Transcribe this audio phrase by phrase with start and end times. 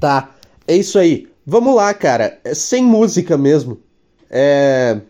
[0.00, 0.34] Tá,
[0.66, 1.28] é isso aí.
[1.44, 2.38] Vamos lá, cara.
[2.42, 3.78] É sem música mesmo.
[4.30, 5.00] É.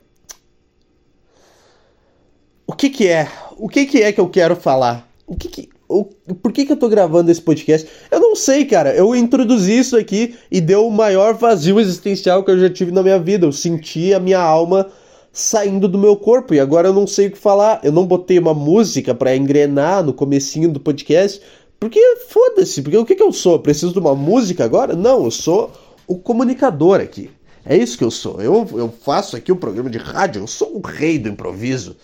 [2.67, 3.29] O que que é?
[3.57, 5.08] O que que é que eu quero falar?
[5.26, 5.68] O que que.
[5.89, 6.05] O...
[6.05, 7.89] Por que que eu tô gravando esse podcast?
[8.11, 8.95] Eu não sei, cara.
[8.95, 13.02] Eu introduzi isso aqui e deu o maior vazio existencial que eu já tive na
[13.02, 13.46] minha vida.
[13.46, 14.91] Eu senti a minha alma
[15.32, 17.80] saindo do meu corpo e agora eu não sei o que falar.
[17.82, 21.41] Eu não botei uma música para engrenar no comecinho do podcast,
[21.81, 23.59] porque foda-se, porque o que que eu sou?
[23.59, 24.95] Preciso de uma música agora?
[24.95, 25.73] Não, eu sou
[26.07, 27.31] o comunicador aqui.
[27.64, 28.41] É isso que eu sou.
[28.41, 31.96] Eu, eu faço aqui um programa de rádio, eu sou o rei do improviso.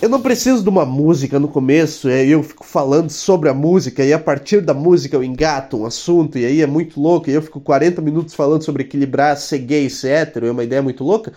[0.00, 3.54] Eu não preciso de uma música no começo, e aí eu fico falando sobre a
[3.54, 7.30] música, e a partir da música eu engato um assunto, e aí é muito louco,
[7.30, 10.82] e eu fico 40 minutos falando sobre equilibrar ser gay ser hétero, é uma ideia
[10.82, 11.32] muito louca.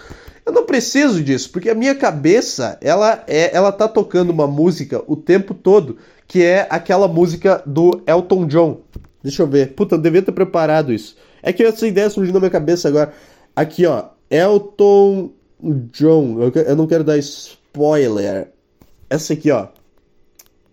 [0.46, 5.04] Eu não preciso disso, porque a minha cabeça, ela é, ela tá tocando uma música
[5.06, 5.98] o tempo todo,
[6.28, 8.82] que é aquela música do Elton John.
[9.24, 9.74] Deixa eu ver.
[9.74, 11.16] Puta, eu devia ter preparado isso.
[11.42, 13.14] É que essa ideia surgiu na minha cabeça agora.
[13.56, 14.06] Aqui, ó.
[14.30, 15.32] Elton
[15.92, 16.38] John.
[16.66, 18.52] Eu não quero dar spoiler.
[19.10, 19.68] Essa aqui, ó.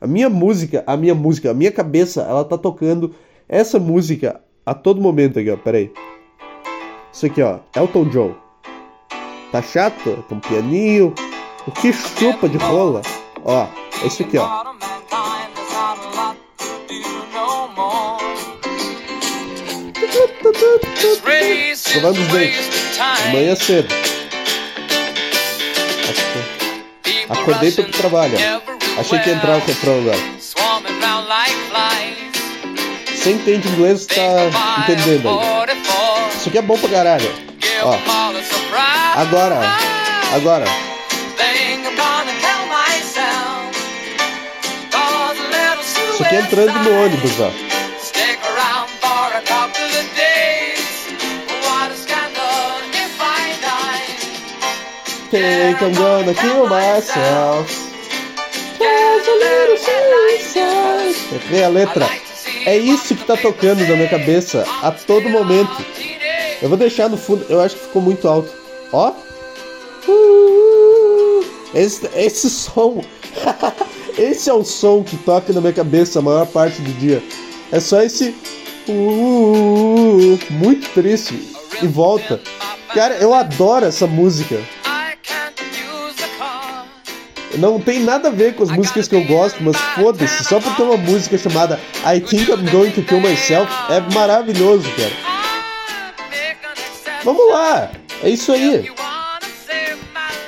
[0.01, 3.15] A minha música, a minha música, a minha cabeça, ela tá tocando
[3.49, 5.57] essa música a todo momento aqui, ó.
[5.57, 5.93] Pera aí.
[7.13, 7.59] Isso aqui, ó.
[7.77, 8.35] Elton John.
[9.53, 10.25] Tá chato?
[10.29, 11.15] Com um pianinho.
[11.67, 13.03] O que chupa de rola?
[13.45, 13.67] Ó,
[14.03, 14.65] é isso aqui, ó.
[21.73, 22.59] Escovando os.
[23.29, 23.95] Amanhã cedo.
[27.29, 28.37] Acordei para trabalho.
[28.99, 30.19] Achei que ia entrar o refrão agora.
[33.07, 34.25] Você entende inglês, tá
[34.83, 35.35] entendendo aí.
[36.37, 37.33] Isso aqui é bom pra caralho.
[37.85, 37.97] Ó.
[39.15, 39.61] Agora.
[40.35, 40.65] Agora.
[46.13, 47.72] Isso aqui é entrando no ônibus, ó.
[55.33, 57.67] Think I'm gonna kill myself.
[61.49, 62.07] Vê a letra.
[62.67, 65.83] É isso que tá tocando na minha cabeça a todo momento.
[66.61, 67.47] Eu vou deixar no fundo.
[67.49, 68.53] Eu acho que ficou muito alto.
[68.93, 69.13] Ó.
[71.75, 73.03] Esse, esse som.
[74.19, 77.23] esse é o som que toca na minha cabeça a maior parte do dia.
[77.71, 78.35] É só esse.
[80.51, 81.49] muito triste.
[81.83, 82.39] E volta.
[82.93, 84.61] Cara, eu adoro essa música.
[87.59, 90.75] Não tem nada a ver com as músicas que eu gosto, mas foda-se, só por
[90.75, 95.33] ter uma música chamada I Think I'm Going to Kill Myself é maravilhoso, cara.
[97.25, 97.91] Vamos lá,
[98.23, 98.91] é isso aí.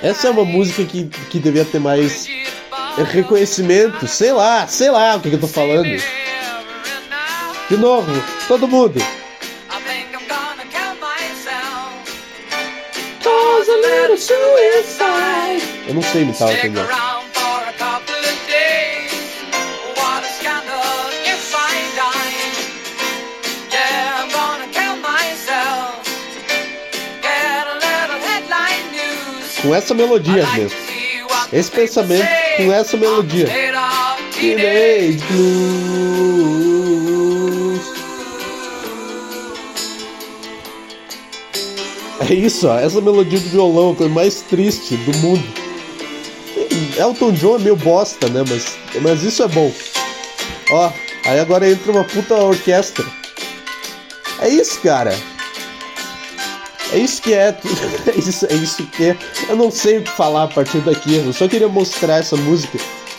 [0.02, 2.26] Essa é uma música que, que devia ter mais
[3.10, 5.88] reconhecimento, sei lá, sei lá o que, que eu tô falando.
[7.68, 8.12] De novo,
[8.48, 9.00] todo mundo.
[15.86, 16.86] Eu não sei imitar o Elton
[29.60, 30.78] Com essa melodia mesmo.
[31.52, 33.46] Esse pensamento com essa melodia.
[34.32, 36.24] Teenage Blues.
[42.28, 45.63] É isso, ó, essa melodia do violão, a coisa mais triste do mundo.
[46.98, 48.44] Elton John é meio bosta, né?
[48.48, 49.72] Mas, mas isso é bom.
[50.70, 50.90] Ó,
[51.26, 53.04] aí agora entra uma puta orquestra.
[54.40, 55.16] É isso, cara.
[56.92, 57.56] É isso que é.
[58.06, 59.16] É isso, é isso que é.
[59.48, 61.16] Eu não sei o que falar a partir daqui.
[61.16, 62.78] Eu só queria mostrar essa música.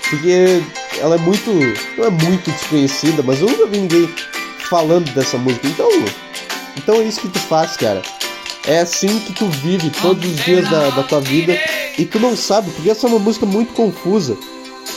[0.10, 0.62] Porque
[1.00, 1.52] ela é muito.
[1.98, 4.14] Não é muito desconhecida, mas eu nunca vi ninguém
[4.70, 5.68] falando dessa música.
[5.68, 5.90] Então.
[6.78, 8.02] Então é isso que tu faz, cara.
[8.68, 11.58] É assim que tu vive todos os dias da, da tua vida
[11.98, 14.38] e tu não sabe, porque essa é uma música muito confusa.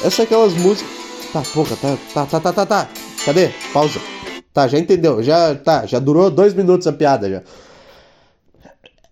[0.04, 0.92] Essa é aquelas músicas.
[1.32, 2.88] Tá, porra, tá, tá, tá, tá, tá, tá.
[3.24, 3.50] Cadê?
[3.72, 4.00] Pausa.
[4.52, 5.22] Tá, já entendeu.
[5.22, 7.42] Já tá, já durou dois minutos a piada já.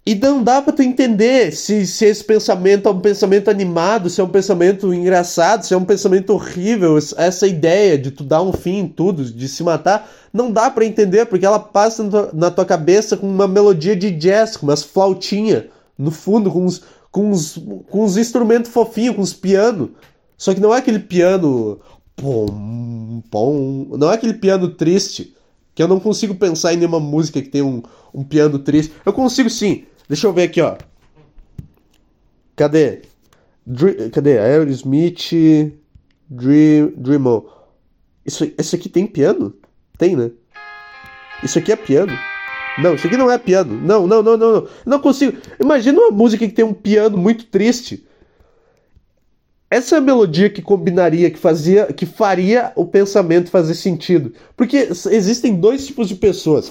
[0.04, 4.20] E não dá pra tu entender se, se esse pensamento é um pensamento animado, se
[4.20, 6.96] é um pensamento engraçado, se é um pensamento horrível.
[6.96, 10.84] Essa ideia de tu dar um fim em tudo, de se matar, não dá para
[10.84, 15.64] entender, porque ela passa na tua cabeça com uma melodia de jazz, com umas flautinhas
[15.98, 16.82] no fundo, com uns,
[17.16, 17.56] com uns,
[17.88, 19.88] com uns instrumentos fofinhos, com uns pianos.
[20.36, 21.80] Só que não é aquele piano.
[22.14, 25.34] Pom, pom, não é aquele piano triste.
[25.74, 27.82] Que eu não consigo pensar em nenhuma música que tem um,
[28.12, 28.92] um piano triste.
[29.02, 29.86] Eu consigo sim.
[30.06, 30.76] Deixa eu ver aqui, ó.
[32.54, 33.00] Cadê?
[33.66, 34.38] Dr cadê?
[34.38, 35.72] Aerosmith
[36.28, 37.48] Dream, Dreamo.
[38.26, 39.54] Isso, esse aqui tem piano?
[39.96, 40.30] Tem, né?
[41.42, 42.12] Isso aqui é piano?
[42.78, 43.80] Não, isso aqui não é piano.
[43.80, 44.68] Não, não, não, não, não.
[44.84, 45.36] Não consigo.
[45.58, 48.06] Imagina uma música que tem um piano muito triste.
[49.70, 54.32] Essa é a melodia que combinaria, que fazia, que faria o pensamento fazer sentido.
[54.56, 56.70] Porque existem dois tipos de pessoas.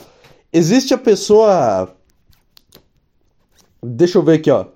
[0.54, 1.94] Existe a pessoa.
[3.84, 4.68] Deixa eu ver aqui, ó.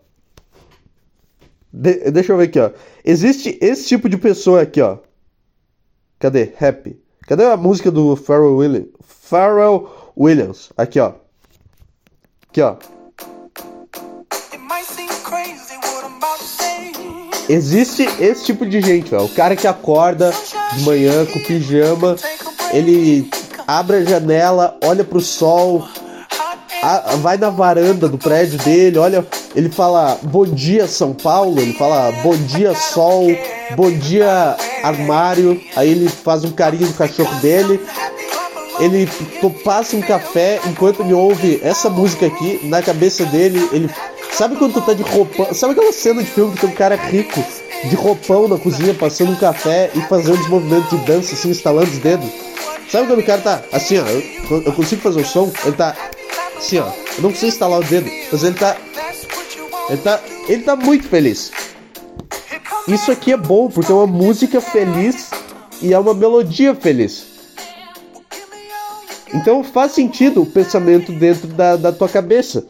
[1.72, 2.12] De...
[2.12, 2.72] deixa eu ver aqui, ó.
[3.06, 4.98] Existe esse tipo de pessoa aqui, ó.
[6.18, 6.52] Cadê?
[6.60, 7.00] Happy.
[7.22, 8.90] Cadê a música do Pharrell Williams?
[9.02, 9.90] Pharrell
[10.20, 10.70] Williams.
[10.76, 11.14] Aqui, ó.
[12.50, 12.76] Aqui, ó.
[17.48, 19.24] Existe esse tipo de gente, ó.
[19.24, 20.32] O cara que acorda
[20.74, 22.16] de manhã com pijama,
[22.72, 23.30] ele
[23.66, 25.88] abre a janela, olha pro sol,
[26.84, 29.26] a, vai na varanda do prédio dele, olha,
[29.56, 33.28] ele fala bom dia São Paulo, ele fala bom dia sol,
[33.76, 37.80] bom dia armário, aí ele faz um carinho no cachorro dele,
[38.80, 39.10] ele
[39.64, 43.90] passa um café enquanto ele ouve essa música aqui, na cabeça dele, ele.
[44.32, 45.54] Sabe quando tu tá de roupão?
[45.54, 47.44] Sabe aquela cena de filme que tem um cara rico
[47.84, 51.90] de roupão na cozinha, passando um café e fazendo os movimentos de dança, assim, instalando
[51.92, 52.30] os dedos?
[52.90, 55.52] Sabe quando o cara tá assim, ó, eu, eu consigo fazer o som?
[55.66, 55.96] Ele tá
[56.58, 56.88] assim, ó,
[57.18, 58.78] eu não preciso instalar o dedo, mas ele tá.
[59.90, 60.20] Ele tá.
[60.48, 61.52] Ele tá muito feliz.
[62.88, 65.30] Isso aqui é bom porque é uma música feliz
[65.82, 67.29] e é uma melodia feliz.
[69.34, 72.66] Então faz sentido o pensamento dentro da, da tua cabeça.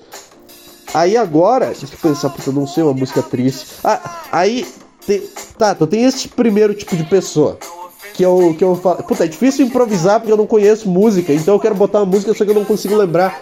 [0.94, 3.68] Aí agora, eu pensar, eu não sei uma música triste.
[3.84, 4.66] Ah, aí,
[5.06, 5.22] tem,
[5.58, 7.58] tá, tu tem esse primeiro tipo de pessoa.
[8.14, 9.04] Que eu, que eu falo.
[9.04, 11.32] Puta, é difícil improvisar porque eu não conheço música.
[11.32, 13.40] Então eu quero botar uma música, só que eu não consigo lembrar.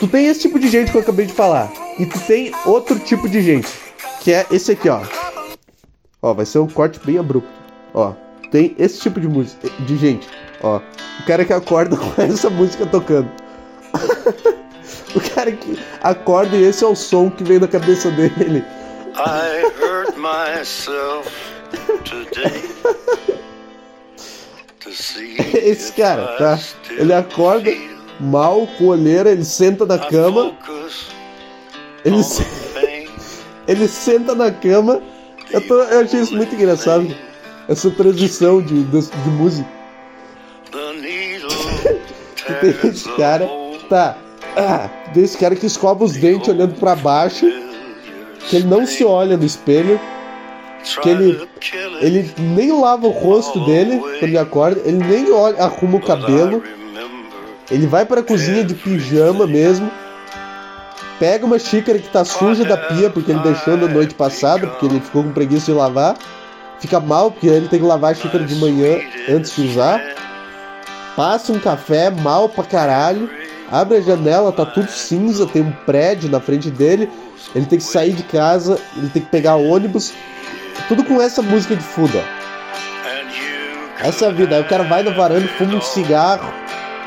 [0.00, 1.70] Tu tem esse tipo de gente que eu acabei de falar.
[1.98, 3.68] E tu tem outro tipo de gente.
[4.20, 5.02] Que é esse aqui, ó.
[6.22, 7.50] Ó, vai ser um corte bem abrupto.
[7.94, 8.12] Ó,
[8.50, 9.68] tem esse tipo de música.
[9.86, 10.26] De gente.
[10.62, 13.30] Ó, o cara que acorda com essa música tocando.
[15.14, 18.64] o cara que acorda e esse é o som que vem da cabeça dele.
[19.16, 21.30] I hurt myself
[22.04, 22.70] today.
[25.54, 26.58] Esse cara, tá?
[26.90, 27.70] Ele acorda
[28.18, 30.52] mal, com olheira, ele senta na cama.
[32.04, 32.44] Ele, se...
[33.68, 35.00] ele senta na cama.
[35.50, 35.74] Eu, tô...
[35.74, 37.06] eu achei isso muito engraçado.
[37.68, 39.79] Essa transição de, de, de música
[42.60, 43.48] tem esse cara.
[43.88, 44.16] Tá.
[44.56, 47.46] Ah, tem esse cara que escova os dentes olhando para baixo.
[48.48, 50.00] Que ele não se olha no espelho.
[51.02, 51.48] Que ele,
[52.00, 54.80] ele nem lava o rosto dele quando ele acorda.
[54.84, 56.62] Ele nem olha, arruma o cabelo.
[57.70, 59.90] Ele vai para a cozinha de pijama mesmo.
[61.18, 64.86] Pega uma xícara que tá suja da pia porque ele deixou na noite passada, porque
[64.86, 66.16] ele ficou com preguiça de lavar.
[66.80, 70.00] Fica mal porque ele tem que lavar a xícara de manhã antes de usar
[71.16, 73.28] passa um café mal pra caralho,
[73.70, 77.10] abre a janela, tá tudo cinza, tem um prédio na frente dele,
[77.54, 80.12] ele tem que sair de casa, ele tem que pegar ônibus,
[80.88, 82.40] tudo com essa música de fundo, ó.
[84.02, 84.56] Essa é a vida.
[84.56, 86.50] Aí o cara vai na varanda, fuma um cigarro,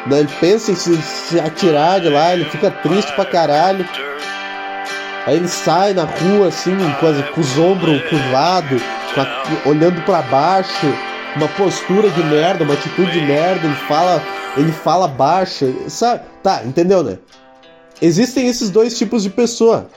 [0.06, 0.20] né?
[0.20, 3.88] ele pensa em se, se atirar de lá, ele fica triste pra caralho.
[5.26, 8.82] Aí ele sai na rua assim, com, as, com os ombros curvados,
[9.66, 10.94] olhando para baixo
[11.36, 14.22] uma postura de merda, uma atitude de merda, ele fala,
[14.58, 16.24] ele fala baixa, sabe?
[16.42, 17.18] Tá, entendeu, né?
[18.02, 19.88] Existem esses dois tipos de pessoa.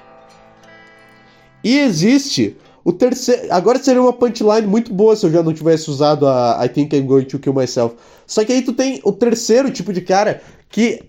[1.62, 3.48] E existe o terceiro.
[3.50, 6.96] Agora seria uma punchline muito boa se eu já não tivesse usado a I think
[6.96, 7.96] I'm going to kill myself.
[8.26, 11.02] Só que aí tu tem o terceiro tipo de cara que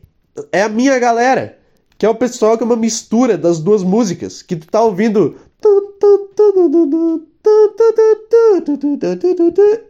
[0.51, 1.59] é a minha galera.
[1.97, 4.41] Que é o pessoal que é uma mistura das duas músicas.
[4.41, 5.35] Que tu tá ouvindo.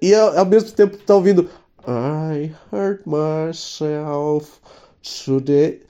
[0.02, 1.50] E ao, mesmo tempo tu tá ouvindo
[1.88, 4.60] I hurt myself
[5.26, 5.82] today.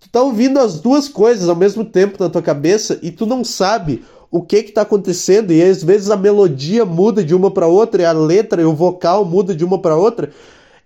[0.00, 3.44] Tu tá ouvindo as duas coisas ao mesmo tempo na tua cabeça e tu não
[3.44, 7.66] sabe o que que tá acontecendo e às vezes a melodia muda de uma para
[7.66, 10.30] outra e a letra e o vocal muda de uma para outra.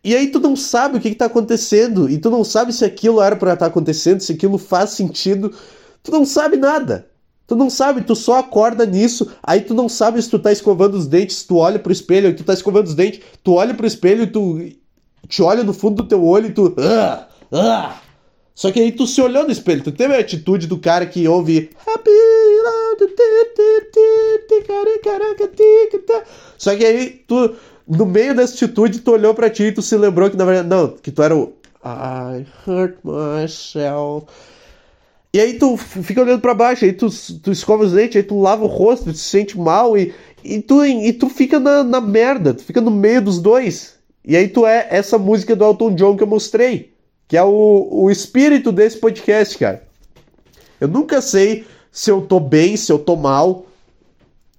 [0.03, 2.85] E aí tu não sabe o que que tá acontecendo e tu não sabe se
[2.85, 5.53] aquilo era para estar tá acontecendo, se aquilo faz sentido.
[6.03, 7.07] Tu não sabe nada.
[7.47, 10.95] Tu não sabe, tu só acorda nisso, aí tu não sabe se tu tá escovando
[10.95, 14.23] os dentes, tu olha pro espelho, tu tá escovando os dentes, tu olha pro espelho
[14.23, 14.59] e tu
[15.29, 16.75] te olha no fundo do teu olho e tu.
[16.79, 17.97] Ah, ah.
[18.55, 21.27] Só que aí tu se olhou no espelho, tu teve a atitude do cara que
[21.27, 21.71] ouve.
[26.57, 27.55] Só que aí tu,
[27.87, 30.69] no meio dessa atitude, tu olhou pra ti e tu se lembrou que na verdade.
[30.69, 31.53] Não, que tu era o.
[31.85, 34.27] I hurt myself.
[35.35, 37.09] E aí tu fica olhando para baixo, aí tu,
[37.43, 40.15] tu escova os dentes, aí tu lava o rosto, tu se sente mal e,
[40.45, 43.95] e, tu, e tu fica na, na merda, tu fica no meio dos dois.
[44.25, 46.93] E aí tu é essa música do Elton John que eu mostrei,
[47.27, 49.83] que é o, o espírito desse podcast, cara.
[50.81, 53.67] Eu nunca sei se eu tô bem, se eu tô mal.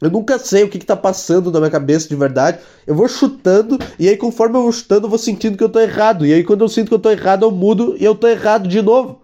[0.02, 2.60] Eu nunca sei o que, que tá passando na minha cabeça de verdade.
[2.86, 5.80] Eu vou chutando, e aí conforme eu vou chutando, eu vou sentindo que eu tô
[5.80, 6.26] errado.
[6.26, 8.68] E aí quando eu sinto que eu tô errado, eu mudo e eu tô errado
[8.68, 9.24] de novo.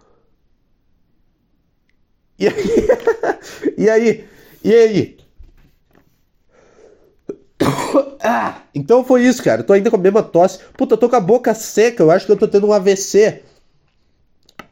[2.42, 3.78] E aí?
[3.78, 4.28] e aí?
[4.64, 5.18] E aí?
[8.24, 9.62] Ah, então foi isso, cara.
[9.62, 10.60] Eu tô ainda com a mesma tosse.
[10.78, 12.04] Puta, eu tô com a boca seca.
[12.04, 13.44] Eu acho que eu tô tendo um AVC.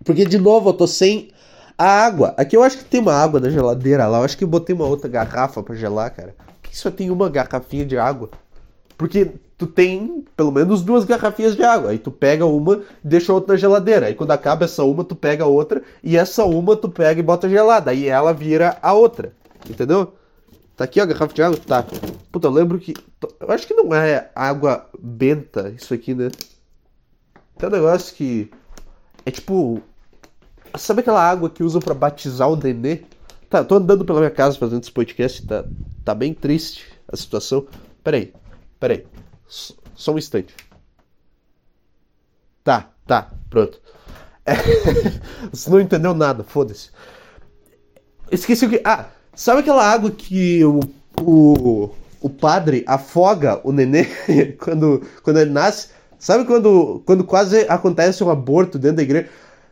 [0.04, 1.30] Porque, de novo, eu tô sem
[1.78, 2.34] a água.
[2.38, 4.20] Aqui eu acho que tem uma água na geladeira lá.
[4.20, 6.36] Eu acho que eu botei uma outra garrafa para gelar, cara.
[6.62, 8.30] Por que só tem uma garrafinha de água?
[8.98, 11.92] Porque tu tem pelo menos duas garrafinhas de água.
[11.92, 14.06] Aí tu pega uma e deixa outra na geladeira.
[14.06, 15.84] Aí quando acaba essa uma, tu pega outra.
[16.02, 17.92] E essa uma tu pega e bota gelada.
[17.92, 19.34] Aí ela vira a outra.
[19.70, 20.14] Entendeu?
[20.78, 21.58] Tá aqui, ó, a garrafa de água?
[21.58, 21.86] Tá.
[22.32, 22.94] Puta, eu lembro que.
[23.38, 26.30] Eu acho que não é água benta isso aqui, né?
[27.58, 28.50] Tem um negócio que.
[29.26, 29.82] É tipo.
[30.78, 33.02] Sabe aquela água que usam para batizar o nenê?
[33.50, 35.66] Tá, tô andando pela minha casa fazendo esse podcast, tá,
[36.06, 37.68] tá bem triste a situação.
[38.04, 38.32] Peraí,
[38.80, 39.06] peraí.
[39.50, 40.56] Só um instante.
[42.64, 43.82] Tá, tá, pronto.
[44.46, 44.54] É,
[45.52, 46.92] você não entendeu nada, foda-se.
[48.32, 48.82] Esqueci o que.
[48.86, 50.80] Ah, sabe aquela água que o,
[51.20, 51.90] o,
[52.22, 54.06] o padre afoga o nenê
[54.60, 55.90] quando, quando ele nasce?
[56.20, 59.30] Sabe quando, quando quase acontece um aborto dentro da igreja?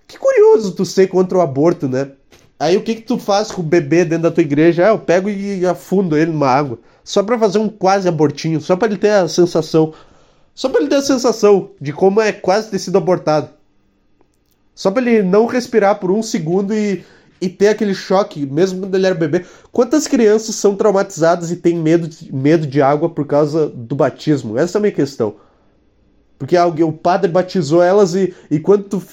[0.08, 2.12] Que curioso tu ser contra o aborto, né?
[2.60, 4.86] Aí o que que tu faz com o bebê dentro da tua igreja?
[4.86, 6.80] Ah, eu pego e afundo ele numa água.
[7.04, 9.94] Só para fazer um quase abortinho, só para ele ter a sensação.
[10.56, 13.50] Só para ele ter a sensação de como é quase ter sido abortado.
[14.74, 17.04] Só para ele não respirar por um segundo e,
[17.40, 19.46] e ter aquele choque, mesmo quando ele era bebê.
[19.72, 24.58] Quantas crianças são traumatizadas e têm medo de, medo de água por causa do batismo?
[24.58, 25.36] Essa é a minha questão.
[26.40, 29.04] Porque alguém, o padre batizou elas e, e quando tu,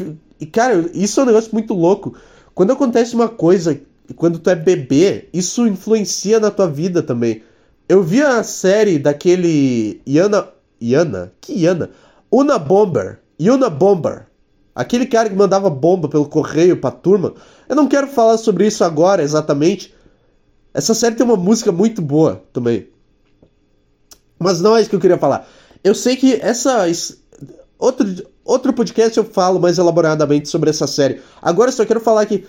[0.41, 2.15] e, cara, isso é um negócio muito louco.
[2.55, 3.79] Quando acontece uma coisa,
[4.17, 7.43] quando tu é bebê, isso influencia na tua vida também.
[7.89, 10.49] Eu vi a série daquele Yana.
[10.81, 11.33] Yana?
[11.41, 11.91] Que Yana?
[12.31, 13.21] Una Bomber.
[13.41, 14.27] Yuna Bomber.
[14.75, 17.35] Aquele cara que mandava bomba pelo correio pra turma.
[17.69, 19.95] Eu não quero falar sobre isso agora exatamente.
[20.73, 22.89] Essa série tem uma música muito boa também.
[24.39, 25.49] Mas não é isso que eu queria falar.
[25.83, 26.87] Eu sei que essa.
[27.85, 28.07] Outro,
[28.43, 31.21] Outro podcast eu falo mais elaboradamente sobre essa série.
[31.43, 32.43] Agora só quero falar que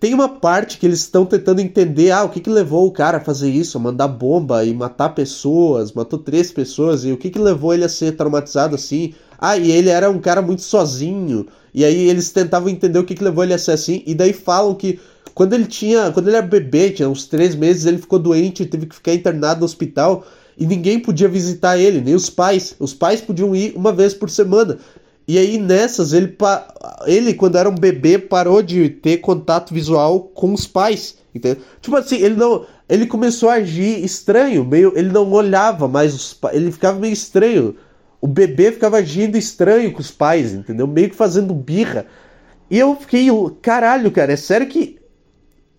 [0.00, 3.18] tem uma parte que eles estão tentando entender ah, o que, que levou o cara
[3.18, 7.38] a fazer isso, mandar bomba e matar pessoas, matou três pessoas, e o que, que
[7.38, 9.12] levou ele a ser traumatizado assim.
[9.38, 11.46] Ah, e ele era um cara muito sozinho.
[11.74, 14.32] E aí eles tentavam entender o que, que levou ele a ser assim, e daí
[14.32, 14.98] falam que
[15.34, 16.10] quando ele tinha.
[16.12, 19.12] Quando ele era bebê, tinha uns três meses, ele ficou doente e teve que ficar
[19.12, 20.24] internado no hospital.
[20.56, 22.74] E ninguém podia visitar ele, nem os pais.
[22.78, 24.78] Os pais podiam ir uma vez por semana.
[25.26, 26.36] E aí nessas, ele,
[27.06, 31.16] ele, quando era um bebê, parou de ter contato visual com os pais.
[31.34, 31.62] Entendeu?
[31.80, 32.66] Tipo assim, ele não.
[32.88, 34.92] Ele começou a agir estranho, meio.
[34.94, 36.38] Ele não olhava mais os.
[36.52, 37.76] Ele ficava meio estranho.
[38.20, 40.86] O bebê ficava agindo estranho com os pais, entendeu?
[40.86, 42.06] Meio que fazendo birra.
[42.70, 43.28] E eu fiquei,
[43.60, 44.98] caralho, cara, é sério que.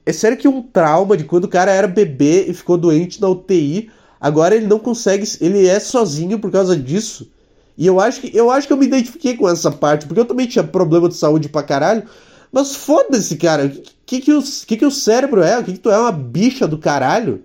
[0.05, 3.29] É sério que um trauma de quando o cara era bebê e ficou doente na
[3.29, 3.89] UTI,
[4.23, 5.27] agora ele não consegue.
[5.41, 7.29] Ele é sozinho por causa disso.
[7.77, 10.25] E eu acho que eu acho que eu me identifiquei com essa parte, porque eu
[10.25, 12.03] também tinha problema de saúde pra caralho.
[12.49, 13.65] Mas foda-se, cara.
[13.65, 13.71] O
[14.05, 15.59] que, que, o, que, que o cérebro é?
[15.59, 17.43] O que, que tu é uma bicha do caralho?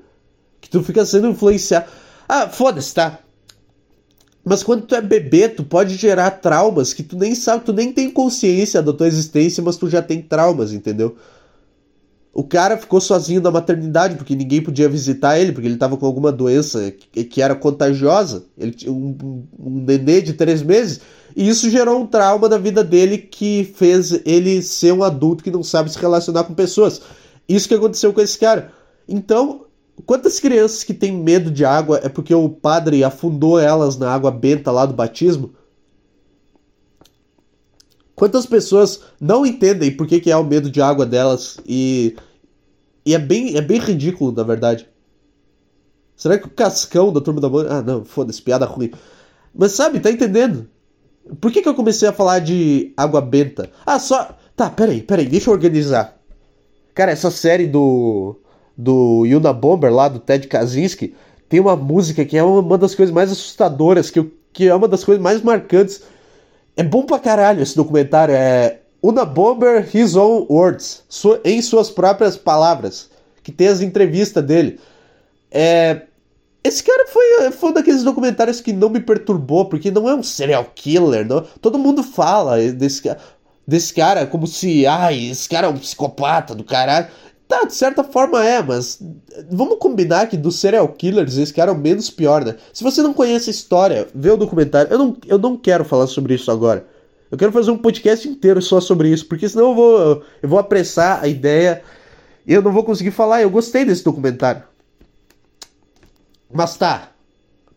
[0.61, 1.87] Que tu fica sendo influenciado.
[2.29, 3.19] Ah, foda-se, tá?
[4.45, 7.93] Mas quando tu é bebê, tu pode gerar traumas que tu nem sabe, tu nem
[7.93, 11.17] tem consciência da tua existência, mas tu já tem traumas, entendeu?
[12.39, 16.07] O cara ficou sozinho na maternidade porque ninguém podia visitar ele, porque ele estava com
[16.07, 18.45] alguma doença que, que, era contagiosa.
[18.57, 21.01] Ele tinha um, um nenê de três meses.
[21.35, 25.51] E isso gerou um trauma na vida dele que fez ele ser um adulto que
[25.51, 27.03] não sabe se relacionar com pessoas.
[27.49, 28.71] Isso que aconteceu com esse cara.
[29.09, 29.65] Então,
[30.07, 34.31] quantas crianças que têm medo de água é porque o padre afundou elas na água
[34.31, 35.55] benta lá do batismo?
[38.15, 42.17] Quantas pessoas não entendem por que, que é o medo de água delas e
[43.09, 44.87] e é bem, é bem ridículo, na verdade.
[46.15, 47.75] Será que o Cascão da Turma da Mônica...
[47.75, 48.91] Ah, não, foda-se, piada ruim.
[49.55, 50.69] Mas sabe, tá entendendo?
[51.41, 53.71] Por que, que eu comecei a falar de água benta?
[53.87, 54.37] Ah, só...
[54.55, 56.21] Tá, peraí, peraí, deixa eu organizar.
[56.95, 58.39] Cara, essa série do...
[58.77, 61.15] Do Yuna Bomber lá, do Ted Kaczynski,
[61.49, 64.23] tem uma música que é uma das coisas mais assustadoras, que,
[64.53, 66.03] que é uma das coisas mais marcantes.
[66.77, 71.05] É bom pra caralho esse documentário, é Una Bomber His Own Words,
[71.45, 73.11] em suas próprias palavras,
[73.43, 74.81] que tem as entrevistas dele.
[75.51, 76.03] É,
[76.65, 80.23] esse cara foi, foi um daqueles documentários que não me perturbou, porque não é um
[80.23, 81.45] serial killer, não.
[81.61, 83.03] Todo mundo fala desse
[83.69, 87.09] desse cara como se, ai, esse cara é um psicopata do caralho.
[87.47, 89.01] Tá, de certa forma é, mas
[89.51, 92.57] vamos combinar que dos serial killers esse cara é o menos pior, né?
[92.75, 94.93] Se você não conhece a história, vê o documentário.
[94.93, 96.87] Eu não, eu não quero falar sobre isso agora.
[97.31, 100.59] Eu quero fazer um podcast inteiro só sobre isso, porque senão eu vou, eu vou
[100.59, 101.83] apressar a ideia
[102.47, 103.43] e eu não vou conseguir falar.
[103.43, 104.63] Eu gostei desse documentário.
[106.53, 107.11] Mas tá.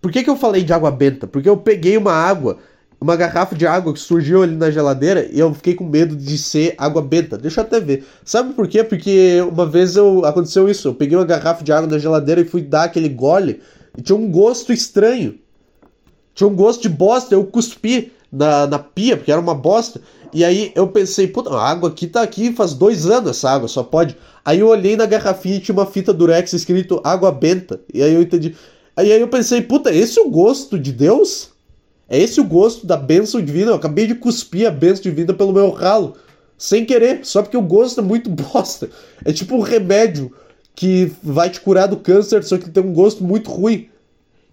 [0.02, 1.28] Por que, que eu falei de água benta?
[1.28, 2.58] Porque eu peguei uma água
[3.02, 6.38] uma garrafa de água que surgiu ali na geladeira e eu fiquei com medo de
[6.38, 7.36] ser água benta.
[7.36, 8.06] Deixa eu até ver.
[8.24, 8.84] Sabe por quê?
[8.84, 10.90] Porque uma vez eu, aconteceu isso.
[10.90, 13.60] Eu peguei uma garrafa de água na geladeira e fui dar aquele gole
[13.98, 15.40] e tinha um gosto estranho.
[16.36, 17.34] Tinha um gosto de bosta.
[17.34, 20.02] Eu cuspi na, na pia, porque era uma bosta.
[20.34, 23.68] E aí eu pensei, puta, a água aqui tá aqui faz dois anos essa água,
[23.68, 24.16] só pode.
[24.46, 27.82] Aí eu olhei na garrafinha e tinha uma fita durex escrito água benta.
[27.94, 28.56] E aí eu entendi.
[28.96, 31.50] Aí, aí eu pensei, puta, esse é o gosto de Deus?
[32.10, 33.72] É esse o gosto da bênção divina.
[33.72, 36.16] Eu acabei de cuspir a bênção divina pelo meu ralo.
[36.58, 38.90] Sem querer, só porque o gosto é muito bosta.
[39.26, 40.32] É tipo um remédio
[40.76, 43.90] que vai te curar do câncer, só que tem um gosto muito ruim.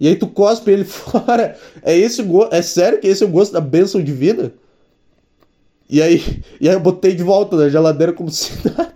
[0.00, 1.59] E aí tu cospe ele fora.
[1.83, 2.23] É esse.
[2.50, 4.52] É sério que esse é o gosto da bênção divina?
[5.88, 8.95] E aí, e aí eu botei de volta na geladeira como se nada.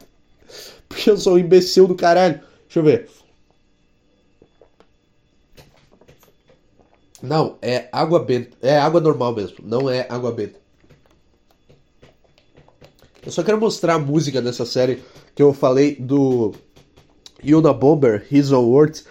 [0.89, 2.41] Porque eu sou um imbecil do caralho.
[2.67, 3.09] Deixa eu ver.
[7.23, 8.57] Não, é água benta.
[8.61, 10.61] É água normal mesmo, não é água benta.
[13.25, 15.03] Eu só quero mostrar a música dessa série
[15.35, 16.53] que eu falei do
[17.43, 19.07] Yuna Bomber, His Own Words,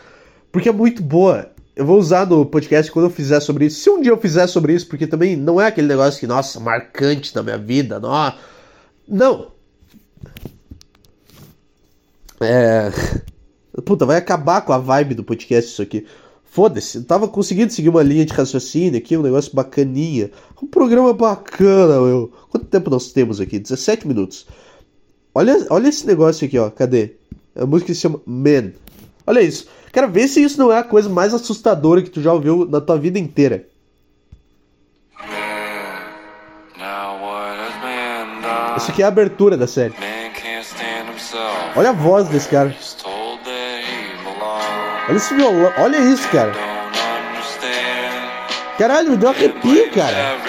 [0.51, 1.49] porque é muito boa.
[1.75, 3.79] Eu vou usar no podcast quando eu fizer sobre isso.
[3.81, 6.59] Se um dia eu fizer sobre isso, porque também não é aquele negócio que, nossa,
[6.59, 8.33] marcante na minha vida, não.
[9.07, 9.51] Não.
[12.41, 12.91] É.
[13.85, 16.05] Puta, vai acabar com a vibe do podcast isso aqui.
[16.43, 20.29] Foda-se, eu tava conseguindo seguir uma linha de raciocínio aqui, um negócio bacaninha.
[20.61, 22.33] Um programa bacana, meu.
[22.49, 23.57] Quanto tempo nós temos aqui?
[23.57, 24.45] 17 minutos.
[25.33, 26.69] Olha, olha esse negócio aqui, ó.
[26.69, 27.15] Cadê?
[27.55, 28.73] A música se chama Man.
[29.25, 29.67] Olha isso.
[29.91, 32.79] Quero ver se isso não é a coisa mais assustadora que tu já ouviu na
[32.79, 33.67] tua vida inteira.
[38.77, 39.93] Isso aqui é a abertura da série.
[41.75, 42.75] Olha a voz desse cara.
[45.07, 46.51] Olha esse violão, olha isso, cara.
[48.77, 50.39] Caralho, me deu arrepio, cara.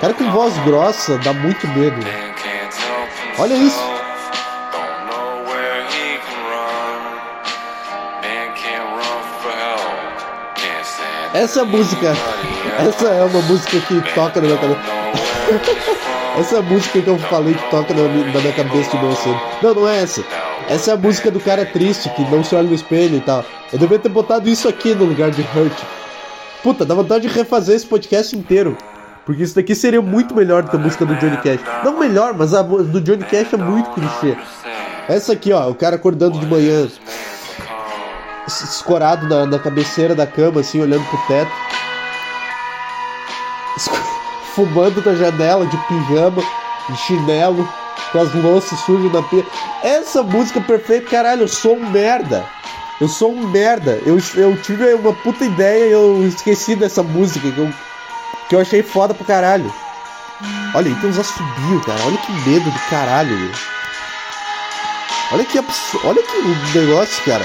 [0.00, 2.27] Cara com voz grossa dá muito medo.
[3.38, 3.78] Olha isso.
[11.34, 12.14] Essa música,
[12.80, 14.80] essa é uma música que toca na minha cabeça.
[16.38, 19.40] Essa música que eu falei que toca na minha, cabeça de manhã cedo.
[19.60, 20.24] Não, não é essa.
[20.68, 23.44] Essa é a música do cara triste, que não se olha no espelho e tal.
[23.72, 25.76] Eu devia ter botado isso aqui no lugar de Hurt.
[26.62, 28.76] Puta, dá vontade de refazer esse podcast inteiro.
[29.28, 31.60] Porque isso daqui seria muito melhor do que a música do Johnny Cash.
[31.84, 34.34] Não melhor, mas a do Johnny Cash é muito clichê.
[35.06, 36.88] Essa aqui, ó, o cara acordando de manhã,
[38.46, 41.50] escorado na, na cabeceira da cama, assim, olhando pro teto
[44.56, 46.42] fumando na janela de pijama,
[46.88, 47.68] de chinelo,
[48.10, 49.44] com as louças sujas na pia.
[49.82, 52.46] Essa música perfeita, caralho, eu sou um merda.
[52.98, 54.00] Eu sou um merda.
[54.06, 57.70] Eu, eu tive uma puta ideia e eu esqueci dessa música que eu,
[58.48, 59.72] que eu achei foda pro caralho.
[60.74, 62.00] Olha, então já subiu, cara.
[62.06, 63.36] Olha que medo do caralho.
[63.36, 63.52] Meu.
[65.32, 66.08] Olha que absurdo.
[66.08, 67.44] Olha que negócio, cara.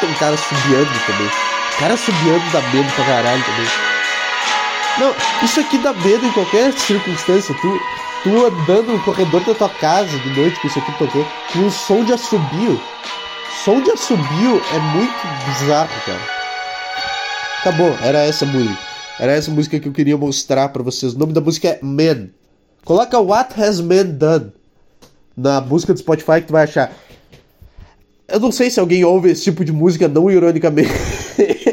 [0.00, 1.30] Tem um cara subiando também.
[1.78, 3.66] Cara subiando dá medo pra caralho também.
[4.98, 7.54] Não, isso aqui dá medo em qualquer circunstância.
[7.60, 7.80] Tu,
[8.22, 11.70] tu andando no corredor da tua casa de noite com isso aqui tocando, com um
[11.70, 12.80] som de assobio.
[13.64, 15.14] Som de assobio é muito
[15.46, 16.20] bizarro, cara.
[17.60, 18.78] Acabou, era essa música.
[19.18, 21.14] Era essa música que eu queria mostrar para vocês.
[21.14, 22.28] O nome da música é Man.
[22.84, 24.52] Coloca What Has Man Done
[25.34, 26.92] na música do Spotify que tu vai achar.
[28.28, 30.90] Eu não sei se alguém ouve esse tipo de música não ironicamente.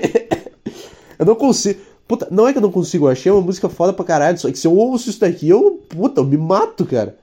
[1.19, 1.81] eu não consigo.
[2.07, 4.37] Puta, não é que eu não consigo, eu achei uma música foda pra caralho.
[4.37, 5.81] Só que se eu ouço isso daqui, eu.
[5.89, 7.17] Puta, eu me mato, cara.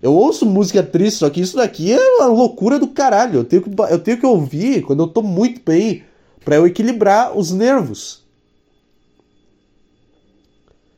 [0.00, 3.40] Eu ouço música triste, só que isso daqui é uma loucura do caralho.
[3.40, 6.04] Eu tenho que, eu tenho que ouvir quando eu tô muito bem,
[6.44, 8.22] para eu equilibrar os nervos.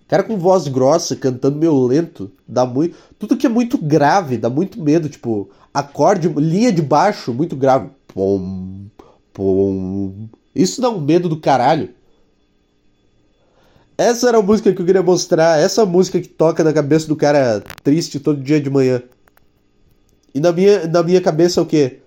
[0.07, 2.97] Cara com voz grossa, cantando meio lento, dá muito.
[3.19, 7.89] Tudo que é muito grave, dá muito medo, tipo, acorde, linha de baixo muito grave.
[8.09, 8.87] Pom,
[9.33, 10.13] pom.
[10.55, 11.91] Isso dá um medo do caralho.
[14.01, 15.61] Essa era a música que eu queria mostrar.
[15.61, 19.03] Essa música que toca na cabeça do cara triste todo dia de manhã.
[20.35, 21.99] E na minha, na minha cabeça é o quê?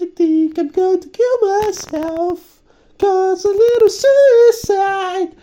[0.00, 2.40] I think I'm going to kill myself.
[2.96, 5.36] Cause a little suicide.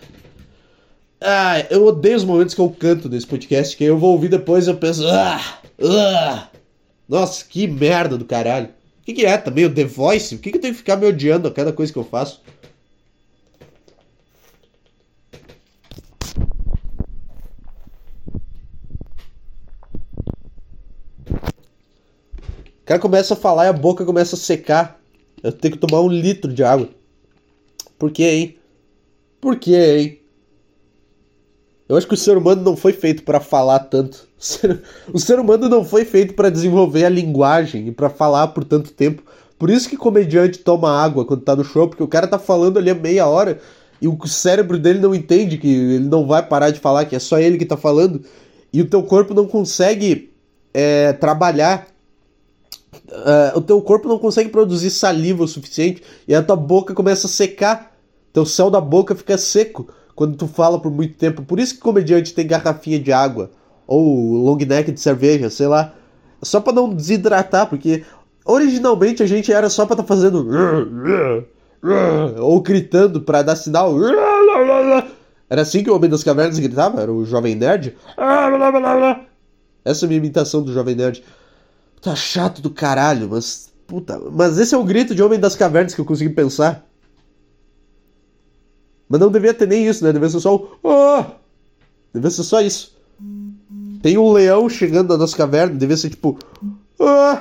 [1.19, 4.67] Ah, eu odeio os momentos que eu canto nesse podcast, que eu vou ouvir depois
[4.67, 5.05] e eu penso.
[5.05, 6.47] Ah, ah.
[7.09, 8.67] Nossa, que merda do caralho.
[8.67, 9.65] O que, que é também?
[9.65, 10.37] O The Voice?
[10.37, 12.41] Por que, que eu tenho que ficar me odiando a cada coisa que eu faço?
[22.85, 25.01] O cara começa a falar e a boca começa a secar.
[25.41, 26.87] Eu tenho que tomar um litro de água.
[27.97, 28.57] Por quê, hein?
[29.41, 30.19] Por quê, hein?
[31.89, 34.27] Eu acho que o ser humano não foi feito para falar tanto.
[35.11, 38.93] O ser humano não foi feito para desenvolver a linguagem e para falar por tanto
[38.93, 39.23] tempo.
[39.57, 42.77] Por isso que comediante toma água quando tá no show, porque o cara tá falando
[42.77, 43.59] ali a meia hora
[43.99, 47.19] e o cérebro dele não entende que ele não vai parar de falar, que é
[47.19, 48.23] só ele que tá falando.
[48.71, 50.31] E o teu corpo não consegue
[50.71, 51.94] é, trabalhar
[53.07, 57.27] uh, o teu corpo não consegue produzir saliva o suficiente e a tua boca começa
[57.27, 57.95] a secar.
[58.33, 61.43] Teu céu da boca fica seco quando tu fala por muito tempo.
[61.43, 63.51] Por isso que comediante tem garrafinha de água
[63.87, 65.93] ou long neck de cerveja, sei lá,
[66.41, 68.03] só para não desidratar, porque
[68.43, 70.47] originalmente a gente era só para estar tá fazendo
[72.39, 73.93] ou gritando para dar sinal.
[75.49, 77.95] Era assim que o Homem das Cavernas gritava, era o Jovem Nerd.
[79.83, 81.23] Essa é a minha imitação do Jovem Nerd.
[82.01, 83.73] Tá chato do caralho, mas.
[83.87, 84.19] Puta.
[84.31, 86.85] Mas esse é o grito de Homem das Cavernas que eu consegui pensar.
[89.07, 90.11] Mas não devia ter nem isso, né?
[90.11, 90.77] Devia ser só o.
[90.83, 91.23] Oh!
[92.13, 92.95] Devia ser só isso.
[94.01, 96.37] Tem um leão chegando nas cavernas, devia ser tipo.
[96.99, 97.37] Oh!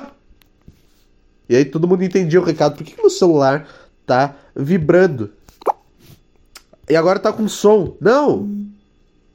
[1.47, 2.75] E aí todo mundo entendia o recado.
[2.75, 3.67] Por que, que meu celular
[4.05, 5.31] tá vibrando?
[6.89, 7.95] E agora tá com som.
[7.99, 8.65] Não!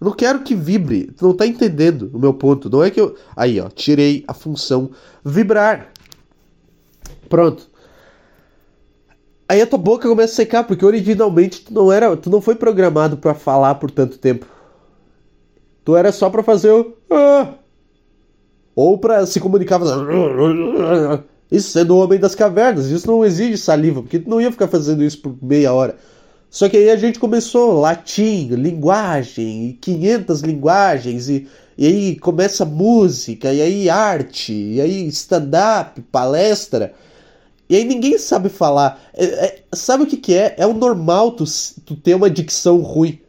[0.00, 1.10] Eu não quero que vibre.
[1.16, 2.70] Tu não tá entendendo o meu ponto.
[2.70, 3.14] Não é que eu.
[3.36, 3.68] Aí, ó.
[3.68, 4.90] Tirei a função
[5.24, 5.92] vibrar.
[7.28, 7.68] Pronto.
[9.48, 12.16] Aí a tua boca começa a secar, porque originalmente tu não era.
[12.16, 14.46] Tu não foi programado para falar por tanto tempo.
[15.84, 16.96] Tu era só para fazer o.
[17.10, 17.54] Ah,
[18.74, 19.80] ou para se comunicar.
[21.50, 22.86] Isso sendo o homem das cavernas.
[22.86, 25.96] Isso não exige saliva, porque tu não ia ficar fazendo isso por meia hora.
[26.50, 31.46] Só que aí a gente começou latim, linguagem, 500 linguagens, e,
[31.78, 36.92] e aí começa música, e aí arte, e aí stand-up, palestra.
[37.68, 39.00] E aí ninguém sabe falar.
[39.14, 40.56] É, é, sabe o que, que é?
[40.58, 41.44] É o normal tu,
[41.86, 43.20] tu ter uma dicção ruim.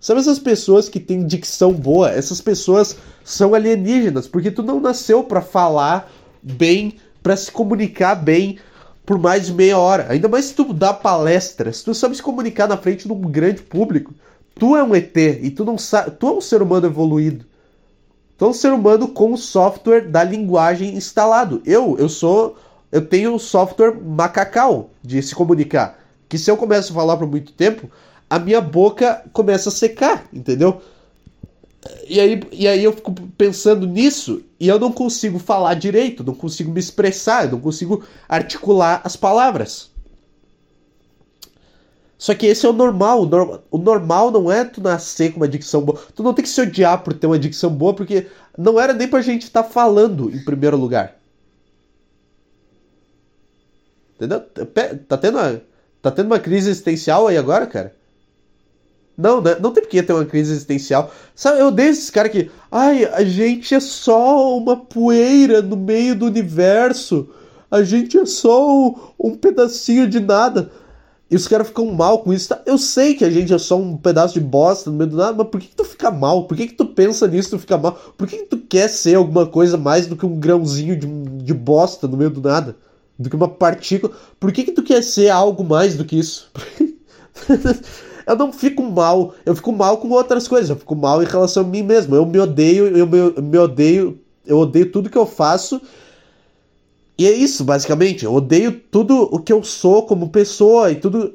[0.00, 2.10] Sabe essas pessoas que têm dicção boa?
[2.10, 6.10] Essas pessoas são alienígenas, porque tu não nasceu para falar
[6.42, 8.58] bem, para se comunicar bem,
[9.06, 10.06] por mais de meia hora.
[10.10, 13.20] Ainda mais se tu dá palestras, se tu sabe se comunicar na frente de um
[13.20, 14.12] grande público.
[14.58, 16.10] Tu é um ET e tu não sabe.
[16.10, 17.44] Tu é um ser humano evoluído.
[18.36, 21.62] Tu é um ser humano com o software da linguagem instalado.
[21.64, 22.58] Eu, eu sou.
[22.90, 25.98] Eu tenho um software macacau de se comunicar.
[26.28, 27.90] Que se eu começo a falar por muito tempo,
[28.28, 30.80] a minha boca começa a secar, entendeu?
[32.08, 36.34] E aí, e aí eu fico pensando nisso e eu não consigo falar direito, não
[36.34, 39.90] consigo me expressar, não consigo articular as palavras.
[42.18, 43.22] Só que esse é o normal.
[43.22, 43.64] O, normal.
[43.70, 46.00] o normal não é tu nascer com uma dicção boa.
[46.14, 49.06] Tu não tem que se odiar por ter uma dicção boa, porque não era nem
[49.06, 51.16] pra gente estar tá falando em primeiro lugar.
[54.14, 54.40] Entendeu?
[55.06, 55.62] Tá tendo, uma,
[56.00, 57.94] tá tendo uma crise existencial aí agora, cara?
[59.16, 59.56] Não, né?
[59.60, 61.10] não tem porque ter uma crise existencial.
[61.34, 62.50] Sabe, eu odeio esses caras que.
[62.70, 67.28] Ai, a gente é só uma poeira no meio do universo.
[67.70, 70.70] A gente é só um, um pedacinho de nada.
[71.28, 72.48] E os caras ficam mal com isso.
[72.48, 72.60] Tá?
[72.66, 75.34] Eu sei que a gente é só um pedaço de bosta no meio do nada,
[75.36, 76.44] mas por que, que tu fica mal?
[76.44, 77.92] Por que, que tu pensa nisso tu fica mal?
[78.16, 81.54] Por que, que tu quer ser alguma coisa mais do que um grãozinho de, de
[81.54, 82.76] bosta no meio do nada?
[83.18, 84.12] Do que uma partícula?
[84.38, 86.50] Por que, que tu quer ser algo mais do que isso?
[88.26, 89.34] eu não fico mal.
[89.44, 90.68] Eu fico mal com outras coisas.
[90.68, 92.14] Eu fico mal em relação a mim mesmo.
[92.16, 95.80] Eu me odeio, eu me, eu me odeio, eu odeio tudo que eu faço.
[97.16, 98.24] E é isso, basicamente.
[98.24, 101.34] Eu odeio tudo o que eu sou como pessoa e tudo,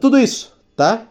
[0.00, 1.06] tudo isso, tá?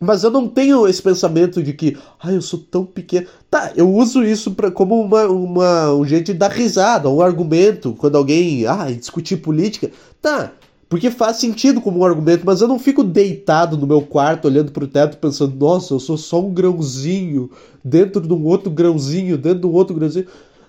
[0.00, 3.26] Mas eu não tenho esse pensamento de que, ah, eu sou tão pequeno.
[3.50, 7.94] Tá, eu uso isso pra, como uma, uma, um jeito de dar risada, um argumento,
[7.94, 9.90] quando alguém, ah, discutir política.
[10.20, 10.52] Tá,
[10.88, 14.72] porque faz sentido como um argumento, mas eu não fico deitado no meu quarto olhando
[14.72, 17.50] pro teto pensando, nossa, eu sou só um grãozinho
[17.82, 20.26] dentro de um outro grãozinho, dentro de um outro grãozinho.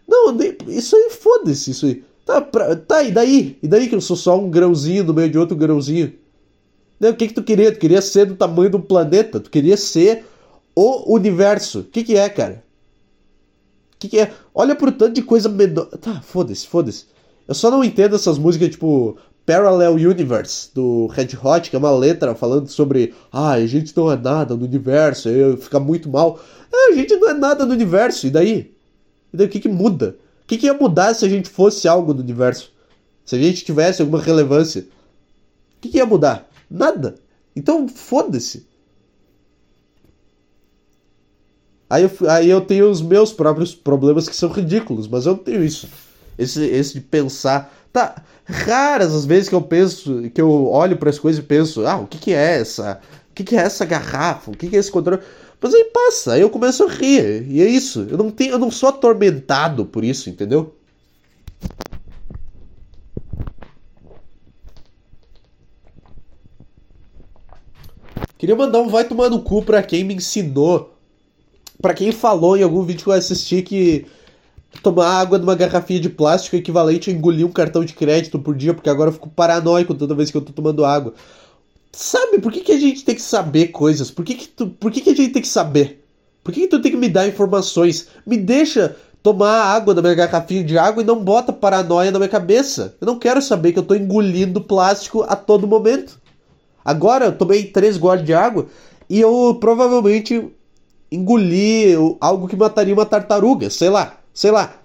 [0.08, 0.36] Não,
[0.68, 2.04] isso aí foda-se, isso aí.
[2.26, 3.58] Tá, pra, tá, e daí?
[3.62, 6.14] E daí que eu sou só um grãozinho no meio de outro grãozinho?
[7.00, 7.72] Né, o que que tu queria?
[7.72, 10.26] Tu queria ser do tamanho do planeta, tu queria ser
[10.74, 11.82] o universo.
[11.82, 12.64] O que que é, cara?
[13.94, 14.34] O que que é?
[14.54, 15.86] Olha pro tanto de coisa menor.
[15.98, 17.06] Tá, foda-se, foda-se.
[17.48, 21.92] Eu só não entendo essas músicas tipo Parallel Universe do Red Hot, que é uma
[21.92, 26.40] letra falando sobre ah, a gente não é nada no universo, eu fica muito mal.
[26.74, 28.76] É, a gente não é nada no universo, e daí?
[29.32, 30.18] E daí o que, que muda?
[30.44, 32.72] O que, que ia mudar se a gente fosse algo no universo?
[33.24, 34.82] Se a gente tivesse alguma relevância?
[35.78, 36.50] O que, que ia mudar?
[36.70, 37.16] Nada.
[37.56, 38.68] Então foda-se.
[41.90, 45.44] Aí eu, aí eu tenho os meus próprios problemas que são ridículos, mas eu não
[45.44, 45.88] tenho isso.
[46.38, 47.74] Esse, esse de pensar.
[47.96, 51.88] Tá, raras as vezes que eu penso, que eu olho para as coisas e penso,
[51.88, 53.00] ah, o que, que é essa?
[53.32, 54.52] O que, que é essa garrafa?
[54.52, 55.22] O que, que é esse controle?
[55.62, 57.50] Mas aí passa, aí eu começo a rir.
[57.50, 58.06] E é isso.
[58.12, 60.76] Eu não, tenho, eu não sou atormentado por isso, entendeu?
[68.38, 70.94] Queria mandar um vai tomar no cu pra quem me ensinou.
[71.82, 74.06] Pra quem falou em algum vídeo que eu assisti que
[74.82, 78.56] tomar água numa garrafinha de plástico é equivalente a engolir um cartão de crédito por
[78.56, 81.14] dia, porque agora eu fico paranoico toda vez que eu tô tomando água.
[81.92, 84.12] Sabe, por que, que a gente tem que saber coisas?
[84.12, 86.04] Por que, que, tu, por que, que a gente tem que saber?
[86.44, 88.08] Por que, que tu tem que me dar informações?
[88.26, 92.30] Me deixa tomar água na minha garrafinha de água e não bota paranoia na minha
[92.30, 92.96] cabeça.
[93.02, 96.20] Eu não quero saber que eu tô engolindo plástico a todo momento.
[96.84, 98.68] Agora eu tomei três goles de água
[99.10, 100.52] e eu provavelmente
[101.12, 104.80] engoli algo que mataria uma tartaruga, sei lá, sei lá.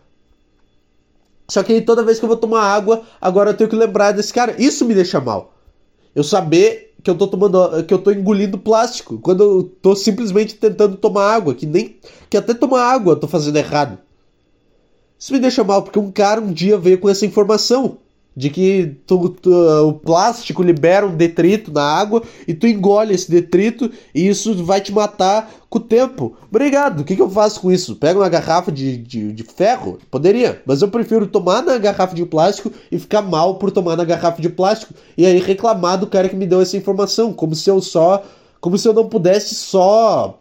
[1.48, 4.32] Só que toda vez que eu vou tomar água, agora eu tenho que lembrar desse
[4.32, 4.54] cara.
[4.56, 5.52] Isso me deixa mal.
[6.14, 10.54] Eu saber que eu tô tomando, que eu tô engolindo plástico, quando eu tô simplesmente
[10.54, 11.96] tentando tomar água, que nem
[12.28, 13.98] que até tomar água eu tô fazendo errado.
[15.18, 17.98] Isso me deixa mal porque um cara um dia veio com essa informação
[18.36, 19.50] de que tu, tu,
[19.86, 24.80] o plástico libera um detrito na água e tu engole esse detrito e isso vai
[24.80, 26.36] te matar com o tempo.
[26.48, 27.00] Obrigado.
[27.00, 27.96] O que, que eu faço com isso?
[27.96, 29.98] Pego uma garrafa de, de, de, ferro?
[30.10, 34.04] Poderia, mas eu prefiro tomar na garrafa de plástico e ficar mal por tomar na
[34.04, 37.68] garrafa de plástico e aí reclamar do cara que me deu essa informação, como se
[37.68, 38.24] eu só,
[38.60, 40.40] como se eu não pudesse só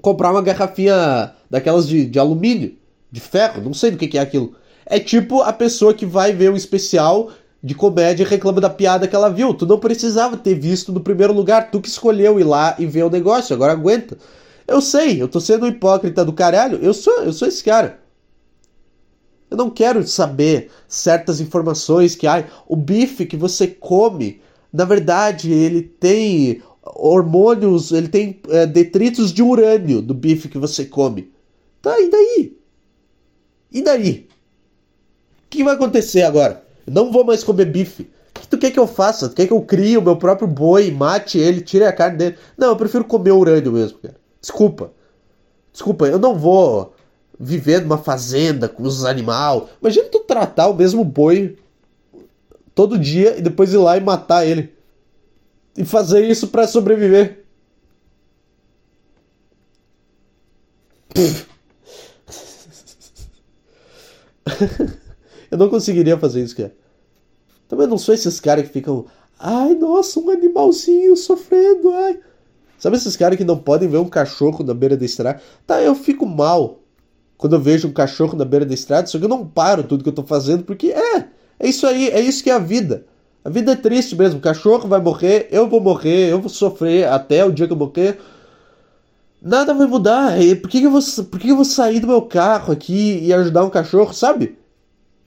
[0.00, 2.76] comprar uma garrafinha daquelas de, de alumínio,
[3.10, 4.54] de ferro, não sei do que, que é aquilo.
[4.90, 7.30] É tipo a pessoa que vai ver um especial
[7.62, 9.52] de comédia e reclama da piada que ela viu.
[9.52, 13.04] Tu não precisava ter visto no primeiro lugar, tu que escolheu ir lá e ver
[13.04, 14.16] o negócio, agora aguenta.
[14.66, 18.00] Eu sei, eu tô sendo hipócrita do caralho, eu sou, eu sou esse cara.
[19.50, 24.40] Eu não quero saber certas informações que ai, o bife que você come,
[24.72, 30.86] na verdade, ele tem hormônios, ele tem é, detritos de urânio do bife que você
[30.86, 31.30] come.
[31.82, 32.58] Tá, e daí?
[33.70, 34.27] E daí?
[35.50, 36.62] Que vai acontecer agora?
[36.86, 38.10] Não vou mais comer bife.
[38.36, 39.28] O que tu quer que eu faça?
[39.28, 42.38] Tu quer que eu crie o meu próprio boi, mate ele, tire a carne dele?
[42.56, 44.16] Não, eu prefiro comer urânio mesmo, cara.
[44.40, 44.92] Desculpa.
[45.72, 46.94] Desculpa, eu não vou
[47.38, 49.62] viver numa fazenda com os animais.
[49.80, 51.56] Imagina tu tratar o mesmo boi
[52.74, 54.72] todo dia e depois ir lá e matar ele.
[55.76, 57.44] E fazer isso para sobreviver.
[65.50, 66.74] Eu não conseguiria fazer isso, cara.
[67.68, 69.06] Também não sou esses caras que ficam.
[69.38, 72.18] Ai, nossa, um animalzinho sofrendo, ai.
[72.78, 75.40] Sabe esses caras que não podem ver um cachorro na beira da estrada?
[75.66, 76.80] Tá, eu fico mal
[77.36, 80.02] quando eu vejo um cachorro na beira da estrada, só que eu não paro tudo
[80.02, 81.24] que eu tô fazendo, porque é,
[81.58, 83.06] é isso aí, é isso que é a vida.
[83.44, 84.38] A vida é triste mesmo.
[84.38, 87.76] O cachorro vai morrer, eu vou morrer, eu vou sofrer até o dia que eu
[87.76, 88.18] morrer.
[89.40, 90.32] Nada vai mudar.
[90.60, 93.32] Por que, que, eu, vou, por que eu vou sair do meu carro aqui e
[93.32, 94.58] ajudar um cachorro, sabe?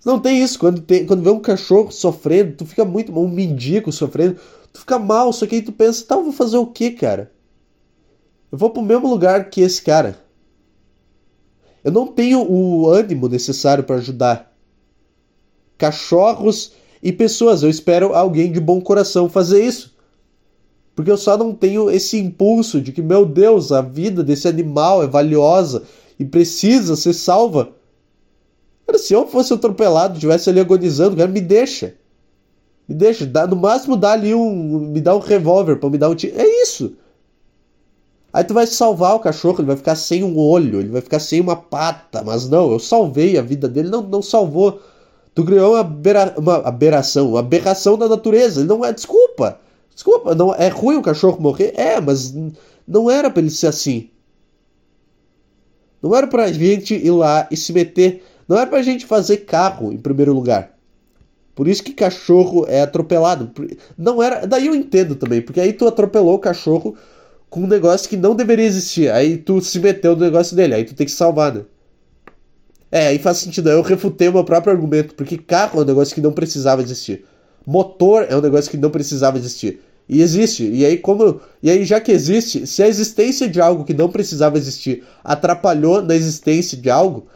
[0.03, 0.57] Não tem isso.
[0.57, 3.17] Quando, tem, quando vê um cachorro sofrendo, tu fica muito.
[3.17, 4.39] Um mendigo sofrendo,
[4.73, 5.31] tu fica mal.
[5.31, 7.31] Só que aí tu pensa, tá, eu vou fazer o que, cara?
[8.51, 10.19] Eu vou pro mesmo lugar que esse cara.
[11.83, 14.51] Eu não tenho o ânimo necessário para ajudar.
[15.77, 17.63] Cachorros e pessoas.
[17.63, 19.95] Eu espero alguém de bom coração fazer isso.
[20.95, 25.01] Porque eu só não tenho esse impulso de que, meu Deus, a vida desse animal
[25.01, 25.83] é valiosa
[26.19, 27.69] e precisa ser salva.
[28.91, 31.95] Cara, se eu fosse atropelado, estivesse ali agonizando, cara, me deixa.
[32.89, 33.25] Me deixa.
[33.25, 34.79] Dá, no máximo dá ali um.
[34.79, 36.37] Me dá um revólver pra me dar um tiro.
[36.37, 36.93] É isso.
[38.33, 41.19] Aí tu vai salvar o cachorro, ele vai ficar sem um olho, ele vai ficar
[41.19, 42.21] sem uma pata.
[42.21, 43.89] Mas não, eu salvei a vida dele.
[43.89, 44.81] Não, não salvou.
[45.33, 45.83] Tu criou uma,
[46.37, 48.59] uma aberração, uma aberração da natureza.
[48.59, 48.91] Ele não é.
[48.91, 49.57] Desculpa.
[49.95, 51.73] Desculpa, não é ruim o cachorro morrer?
[51.77, 52.33] É, mas
[52.85, 54.09] não era pra ele ser assim.
[56.01, 59.93] Não era pra gente ir lá e se meter não era pra gente fazer carro
[59.93, 60.77] em primeiro lugar.
[61.55, 63.49] Por isso que cachorro é atropelado.
[63.97, 64.45] Não era.
[64.45, 66.93] Daí eu entendo também, porque aí tu atropelou o cachorro
[67.49, 69.09] com um negócio que não deveria existir.
[69.09, 71.61] Aí tu se meteu no negócio dele, aí tu tem que salvar, né?
[72.91, 73.69] É, aí faz sentido.
[73.69, 77.23] Eu refutei o meu próprio argumento, porque carro é um negócio que não precisava existir.
[77.65, 79.79] Motor é um negócio que não precisava existir.
[80.09, 80.69] E existe.
[80.69, 81.39] E aí, como.
[81.63, 86.01] E aí, já que existe, se a existência de algo que não precisava existir atrapalhou
[86.01, 87.27] na existência de algo,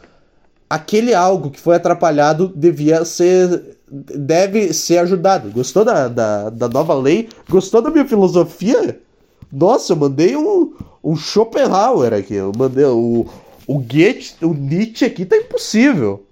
[0.69, 3.77] aquele algo que foi atrapalhado devia ser.
[3.89, 5.51] deve ser ajudado.
[5.51, 7.29] Gostou da, da, da nova lei?
[7.49, 8.99] Gostou da minha filosofia?
[9.51, 10.73] Nossa, eu mandei um,
[11.03, 12.33] um Schopenhauer aqui.
[12.33, 13.25] Eu mandei o,
[13.67, 16.25] o Goethe, o Nietzsche aqui tá impossível.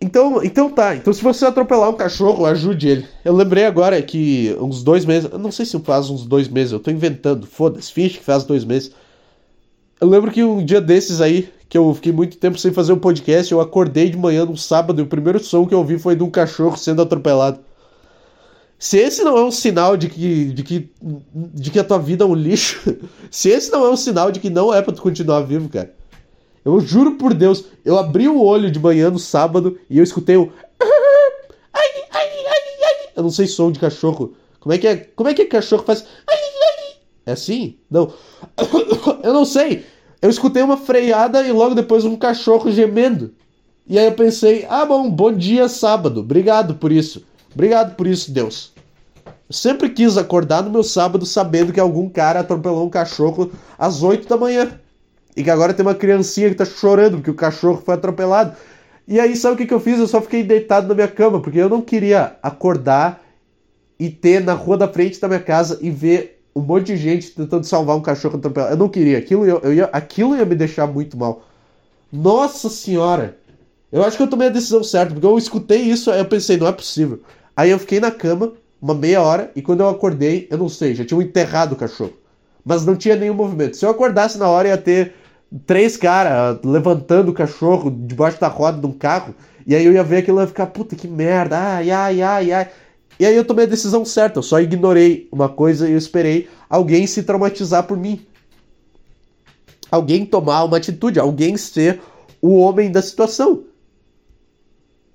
[0.00, 0.96] Então, então tá.
[0.96, 3.08] Então se você atropelar um cachorro, ajude ele.
[3.22, 5.30] Eu lembrei agora que uns dois meses.
[5.30, 7.46] Eu não sei se faz uns dois meses, eu tô inventando.
[7.46, 8.92] Foda-se, finge que faz dois meses.
[10.00, 12.98] Eu lembro que um dia desses aí, que eu fiquei muito tempo sem fazer um
[12.98, 16.16] podcast, eu acordei de manhã num sábado e o primeiro som que eu ouvi foi
[16.16, 17.60] de um cachorro sendo atropelado.
[18.78, 20.90] Se esse não é um sinal de que, de que,
[21.34, 22.96] de que a tua vida é um lixo,
[23.30, 25.94] se esse não é um sinal de que não é pra tu continuar vivo, cara.
[26.64, 30.36] Eu juro por Deus, eu abri o olho de manhã no sábado e eu escutei
[31.74, 31.86] ai.
[33.14, 34.34] Eu não sei som de cachorro.
[34.60, 34.96] Como é que é?
[34.96, 36.06] Como é que cachorro faz?
[36.26, 36.49] Ai.
[37.26, 37.76] É assim?
[37.90, 38.12] Não.
[39.22, 39.84] Eu não sei.
[40.22, 43.32] Eu escutei uma freada e logo depois um cachorro gemendo.
[43.86, 46.20] E aí eu pensei, ah bom, bom dia sábado.
[46.20, 47.24] Obrigado por isso.
[47.52, 48.72] Obrigado por isso, Deus.
[49.24, 54.02] Eu sempre quis acordar no meu sábado sabendo que algum cara atropelou um cachorro às
[54.02, 54.78] 8 da manhã.
[55.36, 58.54] E que agora tem uma criancinha que tá chorando porque o cachorro foi atropelado.
[59.08, 59.98] E aí, sabe o que, que eu fiz?
[59.98, 63.20] Eu só fiquei deitado na minha cama, porque eu não queria acordar
[63.98, 67.30] e ter na rua da frente da minha casa e ver um monte de gente
[67.30, 68.74] tentando salvar um cachorro atropelado.
[68.74, 69.18] Eu não queria.
[69.18, 71.42] Aquilo, eu, eu ia, aquilo ia me deixar muito mal.
[72.12, 73.36] Nossa senhora!
[73.90, 76.56] Eu acho que eu tomei a decisão certa, porque eu escutei isso, aí eu pensei,
[76.56, 77.20] não é possível.
[77.56, 80.94] Aí eu fiquei na cama, uma meia hora, e quando eu acordei, eu não sei,
[80.94, 82.12] já tinham enterrado o cachorro.
[82.64, 83.76] Mas não tinha nenhum movimento.
[83.76, 85.14] Se eu acordasse na hora, ia ter
[85.66, 89.34] três caras levantando o cachorro debaixo da roda de um carro.
[89.66, 92.52] E aí eu ia ver aquilo e ia ficar, puta que merda, ai, ai, ai,
[92.52, 92.68] ai.
[93.20, 96.48] E aí eu tomei a decisão certa, eu só ignorei uma coisa e eu esperei
[96.70, 98.24] alguém se traumatizar por mim.
[99.90, 102.00] Alguém tomar uma atitude, alguém ser
[102.40, 103.64] o homem da situação.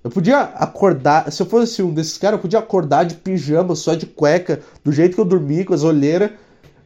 [0.04, 3.96] Eu podia acordar, se eu fosse um desses caras, eu podia acordar de pijama, só
[3.96, 6.30] de cueca, do jeito que eu dormi, com as olheiras,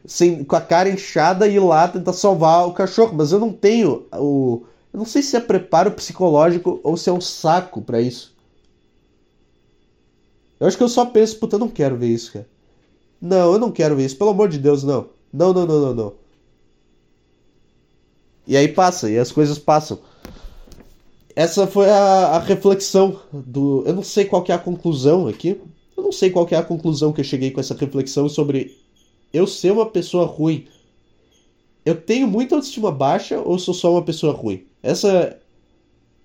[0.06, 3.52] sem, com a cara inchada e ir lá tentar salvar o cachorro, mas eu não
[3.52, 4.62] tenho o.
[4.90, 8.34] Eu não sei se é preparo psicológico ou se é um saco para isso.
[10.60, 12.48] Eu acho que eu só penso, puta, eu não quero ver isso, cara.
[13.20, 15.08] Não, eu não quero ver isso, pelo amor de Deus, não.
[15.32, 16.12] Não, não, não, não, não.
[18.46, 19.98] E aí passa, e as coisas passam.
[21.34, 23.82] Essa foi a, a reflexão do.
[23.86, 25.60] Eu não sei qual é a conclusão aqui.
[25.96, 28.76] Eu não sei qual é a conclusão que eu cheguei com essa reflexão sobre
[29.32, 30.66] eu ser uma pessoa ruim,
[31.84, 34.66] eu tenho muita autoestima baixa ou sou só uma pessoa ruim?
[34.82, 35.38] Essa,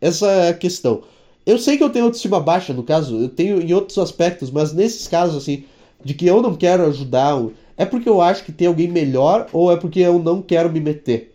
[0.01, 1.03] essa é a questão.
[1.45, 4.73] Eu sei que eu tenho autoestima baixa, no caso, eu tenho em outros aspectos, mas
[4.73, 5.63] nesses casos, assim,
[6.03, 7.39] de que eu não quero ajudar,
[7.77, 10.79] é porque eu acho que tem alguém melhor ou é porque eu não quero me
[10.79, 11.33] meter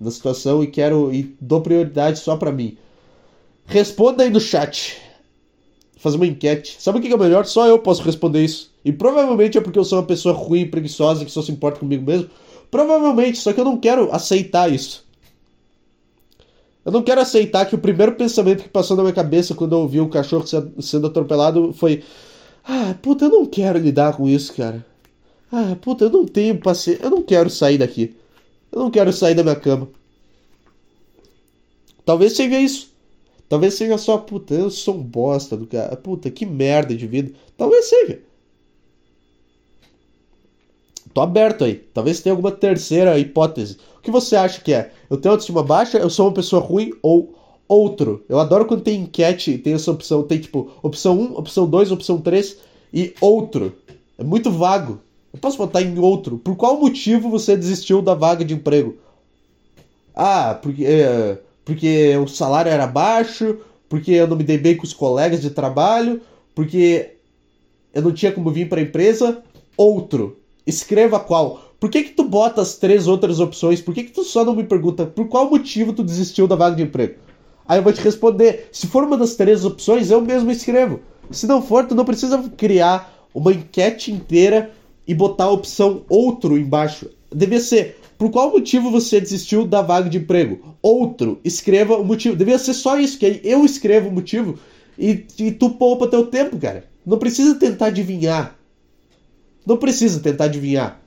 [0.00, 2.78] na situação e quero e dou prioridade só para mim?
[3.66, 4.96] Responda aí no chat
[6.00, 6.76] fazer uma enquete.
[6.78, 7.44] Sabe o que é melhor?
[7.44, 8.70] Só eu posso responder isso.
[8.82, 12.04] E provavelmente é porque eu sou uma pessoa ruim, preguiçosa, que só se importa comigo
[12.04, 12.30] mesmo.
[12.70, 15.06] Provavelmente, só que eu não quero aceitar isso.
[16.90, 19.78] Eu não quero aceitar que o primeiro pensamento que passou na minha cabeça quando eu
[19.78, 20.44] ouvi o cachorro
[20.80, 22.02] sendo atropelado foi:
[22.64, 24.84] Ah, puta, eu não quero lidar com isso, cara.
[25.52, 27.04] Ah, puta, eu não tenho paciência.
[27.04, 28.16] Eu não quero sair daqui.
[28.72, 29.88] Eu não quero sair da minha cama.
[32.04, 32.90] Talvez seja isso.
[33.48, 35.94] Talvez seja só, puta, eu sou um bosta do cara.
[35.94, 37.30] Puta, que merda de vida.
[37.56, 38.18] Talvez seja.
[41.12, 41.74] Tô aberto aí.
[41.74, 43.78] Talvez tenha alguma terceira hipótese.
[43.98, 44.92] O que você acha que é?
[45.08, 47.34] Eu tenho autoestima baixa, eu sou uma pessoa ruim ou
[47.68, 48.24] outro?
[48.28, 50.22] Eu adoro quando tem enquete tem essa opção.
[50.22, 52.56] Tem tipo opção 1, opção 2, opção 3
[52.92, 53.74] e outro.
[54.18, 55.00] É muito vago.
[55.32, 56.38] Eu posso botar em outro.
[56.38, 58.96] Por qual motivo você desistiu da vaga de emprego?
[60.14, 60.84] Ah, porque.
[60.84, 61.38] É
[61.70, 63.58] porque o salário era baixo,
[63.88, 66.20] porque eu não me dei bem com os colegas de trabalho,
[66.52, 67.12] porque
[67.94, 69.40] eu não tinha como vir para a empresa.
[69.76, 70.39] Outro.
[70.66, 71.60] Escreva qual.
[71.78, 73.80] Por que que tu bota as três outras opções?
[73.80, 76.76] Por que que tu só não me pergunta por qual motivo tu desistiu da vaga
[76.76, 77.14] de emprego?
[77.66, 78.68] Aí eu vou te responder.
[78.72, 81.00] Se for uma das três opções, eu mesmo escrevo.
[81.30, 84.72] Se não for, tu não precisa criar uma enquete inteira
[85.06, 87.08] e botar a opção outro embaixo.
[87.32, 90.76] Devia ser por qual motivo você desistiu da vaga de emprego?
[90.82, 92.36] Outro, escreva o motivo.
[92.36, 94.58] Devia ser só isso, que aí eu escrevo o motivo
[94.98, 96.84] e, e tu poupa teu tempo, cara.
[97.06, 98.59] Não precisa tentar adivinhar.
[99.66, 101.00] Não precisa tentar adivinhar.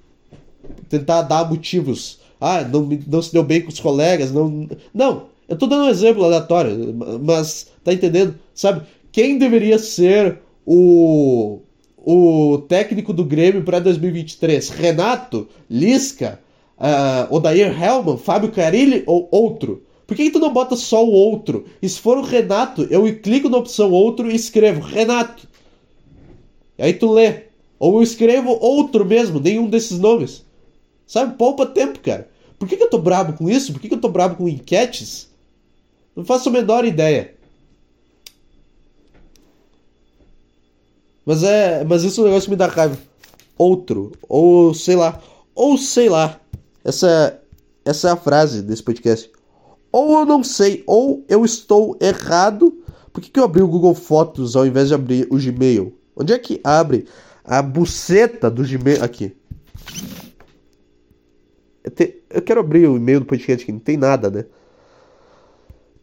[0.89, 4.67] Tentar dar motivos Ah, não, não se deu bem com os colegas, não.
[4.93, 8.35] Não, eu tô dando um exemplo aleatório, mas tá entendendo?
[8.53, 8.85] Sabe?
[9.11, 11.59] Quem deveria ser o
[12.05, 14.69] o técnico do Grêmio para 2023?
[14.69, 16.39] Renato, Lisca,
[16.77, 19.83] uh, Odair Helman, Fábio Carilli ou outro?
[20.05, 21.65] Por que, que, tu não bota só o outro?
[21.81, 25.47] E se for o Renato, eu clico na opção outro e escrevo Renato.
[26.77, 27.43] E aí tu lê.
[27.83, 30.45] Ou eu escrevo outro mesmo, nenhum desses nomes.
[31.05, 31.35] Sabe?
[31.35, 32.29] Poupa tempo, cara.
[32.57, 33.73] Por que, que eu tô brabo com isso?
[33.73, 35.29] Por que, que eu tô brabo com enquetes?
[36.15, 37.35] Não faço a menor ideia.
[41.25, 41.83] Mas é.
[41.83, 42.97] Mas isso é um negócio que me dá raiva.
[43.57, 44.13] Outro.
[44.29, 45.21] Ou sei lá.
[45.53, 46.39] Ou sei lá.
[46.85, 47.37] Essa,
[47.83, 49.29] essa é a frase desse podcast.
[49.91, 52.81] Ou eu não sei, ou eu estou errado.
[53.11, 55.93] Por que, que eu abri o Google Fotos ao invés de abrir o Gmail?
[56.15, 57.05] Onde é que abre
[57.43, 59.03] a buceta do Gmail?
[59.03, 59.35] Aqui.
[61.83, 62.21] Eu, te...
[62.29, 64.45] eu quero abrir o e-mail do podcast que não tem nada, né?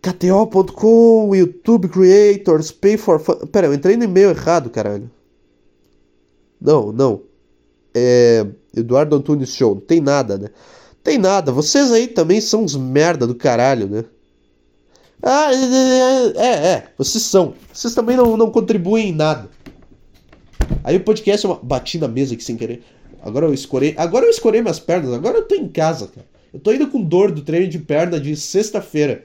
[0.02, 3.46] KTO.com, YouTube Creators, Pay for Fun.
[3.46, 5.10] Pera, eu entrei no e-mail errado, caralho.
[6.60, 7.22] Não, não.
[7.94, 8.46] É.
[8.76, 9.74] Eduardo Antunes Show.
[9.74, 10.48] Não tem nada, né?
[11.02, 11.52] Tem nada.
[11.52, 14.04] Vocês aí também são uns merda do caralho, né?
[15.22, 16.88] Ah, é, é, é.
[16.96, 17.54] Vocês são.
[17.72, 19.50] Vocês também não, não contribuem em nada.
[20.82, 21.56] Aí o podcast uma.
[21.56, 22.82] Bati na mesa aqui sem querer.
[23.22, 23.94] Agora eu escorei.
[23.96, 25.12] Agora eu escorei minhas pernas.
[25.12, 26.26] Agora eu tô em casa, cara.
[26.52, 29.24] Eu tô indo com dor do treino de perna de sexta-feira.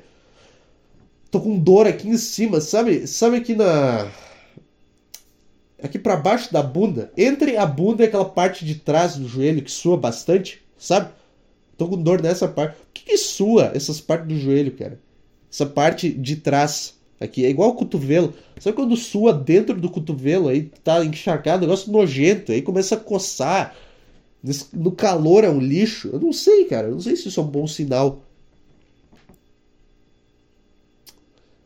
[1.32, 3.08] Tô com dor aqui em cima, sabe?
[3.08, 4.10] Sabe aqui na.
[5.82, 7.12] Aqui para baixo da bunda.
[7.18, 11.10] Entre a bunda e aquela parte de trás do joelho que sua bastante, sabe?
[11.78, 12.78] Tô com dor nessa parte.
[12.78, 15.00] Por que, que sua essas partes do joelho, cara?
[15.52, 17.45] Essa parte de trás aqui.
[17.45, 18.34] É igual o cotovelo.
[18.59, 23.76] Sabe quando sua dentro do cotovelo, aí tá encharcado, negócio nojento, aí começa a coçar.
[24.74, 26.09] No calor é um lixo.
[26.13, 26.88] Eu não sei, cara.
[26.88, 28.22] Eu não sei se isso é um bom sinal.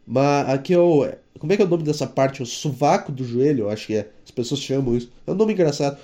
[0.05, 1.07] Mas aqui é o.
[1.37, 2.41] Como é que é o nome dessa parte?
[2.41, 4.09] O sovaco do joelho, eu acho que é.
[4.25, 5.11] As pessoas chamam isso.
[5.27, 5.99] É um nome engraçado.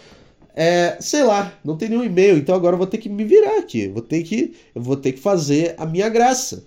[0.56, 3.60] É, sei lá, não tem nenhum e-mail, então agora eu vou ter que me virar
[3.60, 3.89] aqui.
[3.89, 6.64] vou ter que, eu vou ter que fazer a minha graça.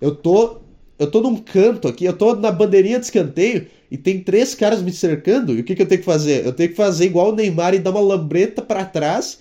[0.00, 0.60] Eu tô,
[1.02, 4.80] eu tô num canto aqui, eu tô na bandeirinha de escanteio e tem três caras
[4.80, 5.54] me cercando.
[5.54, 6.46] E o que, que eu tenho que fazer?
[6.46, 9.40] Eu tenho que fazer igual o Neymar e dar uma lambreta para trás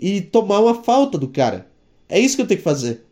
[0.00, 1.66] e tomar uma falta do cara.
[2.08, 3.04] É isso que eu tenho que fazer.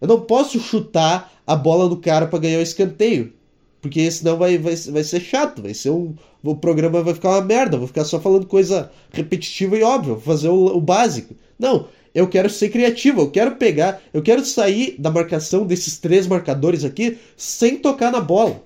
[0.00, 3.32] Eu não posso chutar a bola do cara para ganhar o escanteio.
[3.80, 6.14] Porque senão vai, vai, vai ser chato, vai ser um.
[6.42, 10.22] O programa vai ficar uma merda, vou ficar só falando coisa repetitiva e óbvia, vou
[10.22, 11.34] fazer o, o básico.
[11.58, 16.26] Não, eu quero ser criativo, eu quero pegar, eu quero sair da marcação desses três
[16.26, 18.62] marcadores aqui sem tocar na bola.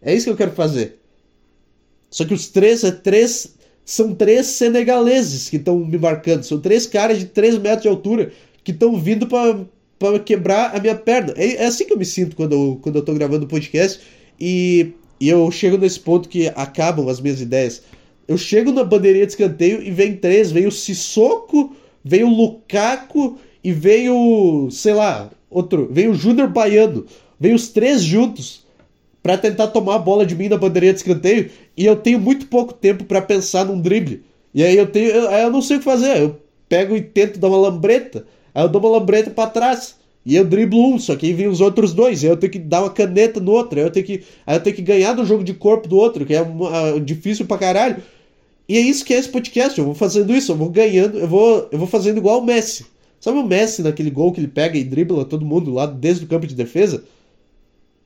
[0.00, 0.98] É isso que eu quero fazer.
[2.08, 3.54] Só que os três é três.
[3.84, 6.44] São três senegaleses que estão me marcando.
[6.44, 8.30] São três caras de 3 metros de altura
[8.62, 11.34] que estão vindo para quebrar a minha perna.
[11.36, 14.00] É, é, assim que eu me sinto quando eu, quando eu tô gravando o podcast
[14.38, 17.82] e, e eu chego nesse ponto que acabam as minhas ideias.
[18.28, 23.38] Eu chego na bandeirinha de escanteio e vem três, vem o Sissoko, vem o Lukaku
[23.62, 27.06] e vem o, sei lá, outro, vem o Júnior Baiano.
[27.38, 28.64] Vem os três juntos
[29.22, 32.46] para tentar tomar a bola de mim na bandeirinha de escanteio e eu tenho muito
[32.46, 34.22] pouco tempo para pensar num drible.
[34.54, 36.20] E aí eu tenho, eu, eu não sei o que fazer.
[36.20, 39.96] Eu pego e tento dar uma lambreta, aí eu dou uma lambreta para trás.
[40.24, 42.22] E eu driblo um, só que aí vem os outros dois.
[42.22, 43.78] Aí eu tenho que dar uma caneta no outro.
[43.78, 46.24] Aí eu tenho que, aí eu tenho que ganhar do jogo de corpo do outro,
[46.24, 47.96] que é uma, difícil pra caralho.
[48.68, 49.78] E é isso que é esse podcast.
[49.78, 52.86] Eu vou fazendo isso, eu vou ganhando, eu vou, eu vou fazendo igual o Messi.
[53.20, 56.28] Sabe o Messi naquele gol que ele pega e dribla todo mundo lá desde o
[56.28, 57.04] campo de defesa?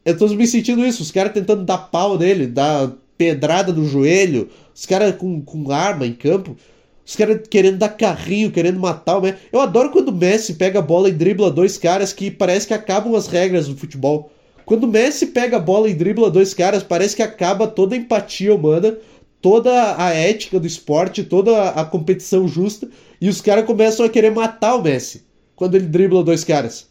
[0.05, 4.49] Eu tô me sentindo isso, os caras tentando dar pau nele, dar pedrada no joelho,
[4.75, 6.57] os caras com, com arma em campo.
[7.05, 9.39] Os caras querendo dar carrinho, querendo matar o Messi.
[9.53, 12.75] Eu adoro quando o Messi pega a bola e dribla dois caras que parece que
[12.75, 14.31] acabam as regras do futebol.
[14.65, 17.99] Quando o Messi pega a bola e dribla dois caras, parece que acaba toda a
[17.99, 18.99] empatia humana,
[19.41, 22.89] toda a ética do esporte, toda a competição justa,
[23.21, 25.25] e os caras começam a querer matar o Messi
[25.55, 26.89] quando ele dribla dois caras.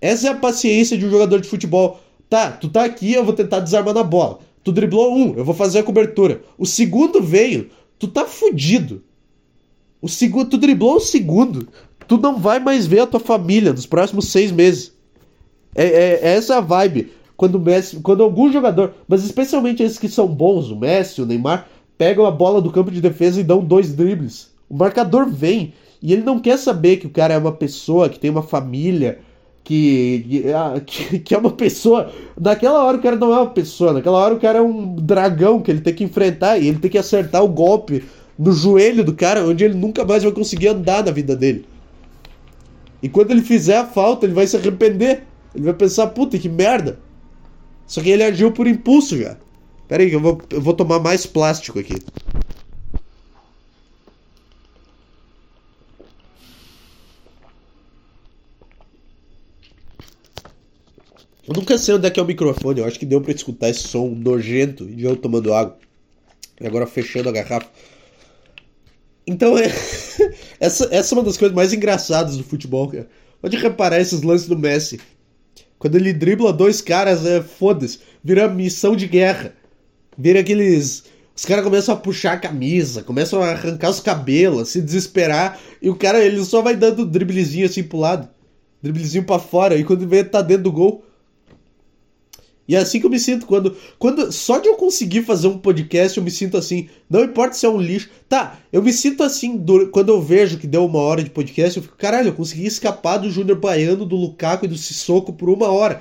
[0.00, 2.00] Essa é a paciência de um jogador de futebol.
[2.28, 4.40] Tá, tu tá aqui, eu vou tentar desarmar na bola.
[4.64, 6.42] Tu driblou um, eu vou fazer a cobertura.
[6.58, 9.02] O segundo veio, tu tá fudido.
[10.00, 11.68] O segundo, tu driblou o segundo.
[12.08, 14.92] Tu não vai mais ver a tua família nos próximos seis meses.
[15.74, 17.12] É, é, é essa a vibe.
[17.42, 21.66] Quando Messi, quando algum jogador, mas especialmente esses que são bons, o Messi, o Neymar,
[21.98, 24.52] pegam a bola do campo de defesa e dão dois dribles.
[24.70, 28.16] O marcador vem e ele não quer saber que o cara é uma pessoa, que
[28.16, 29.18] tem uma família,
[29.64, 30.44] que,
[30.86, 32.12] que, que, é uma pessoa.
[32.40, 35.60] Naquela hora o cara não é uma pessoa, naquela hora o cara é um dragão
[35.60, 38.04] que ele tem que enfrentar e ele tem que acertar o golpe
[38.38, 41.66] no joelho do cara, onde ele nunca mais vai conseguir andar na vida dele.
[43.02, 45.24] E quando ele fizer a falta, ele vai se arrepender.
[45.52, 47.00] Ele vai pensar, puta, que merda.
[47.92, 49.36] Só que ele agiu por impulso já.
[49.86, 51.96] Pera aí, eu vou, eu vou tomar mais plástico aqui.
[61.46, 62.80] Eu nunca sei onde é que é o microfone.
[62.80, 65.76] Eu acho que deu pra escutar esse som nojento de eu tomando água.
[66.58, 67.68] E agora fechando a garrafa.
[69.26, 69.66] Então, é...
[70.58, 73.06] essa, essa é uma das coisas mais engraçadas do futebol, cara.
[73.42, 74.98] Pode reparar esses lances do Messi.
[75.82, 77.98] Quando ele dribla dois caras, é foda-se.
[78.22, 79.52] Vira missão de guerra.
[80.16, 81.02] Vira aqueles.
[81.34, 85.58] Os caras começam a puxar a camisa, começam a arrancar os cabelos, se desesperar.
[85.82, 88.28] E o cara, ele só vai dando driblezinho assim pro lado.
[88.80, 89.74] Driblezinho pra fora.
[89.74, 91.04] E quando vê, tá dentro do gol.
[92.72, 94.32] E é assim que eu me sinto quando, quando.
[94.32, 96.88] Só de eu conseguir fazer um podcast, eu me sinto assim.
[97.08, 98.08] Não importa se é um lixo.
[98.30, 101.76] Tá, eu me sinto assim do, quando eu vejo que deu uma hora de podcast.
[101.76, 105.50] Eu fico, caralho, eu consegui escapar do Júnior Baiano, do Lukaku e do Sissoko por
[105.50, 106.00] uma hora.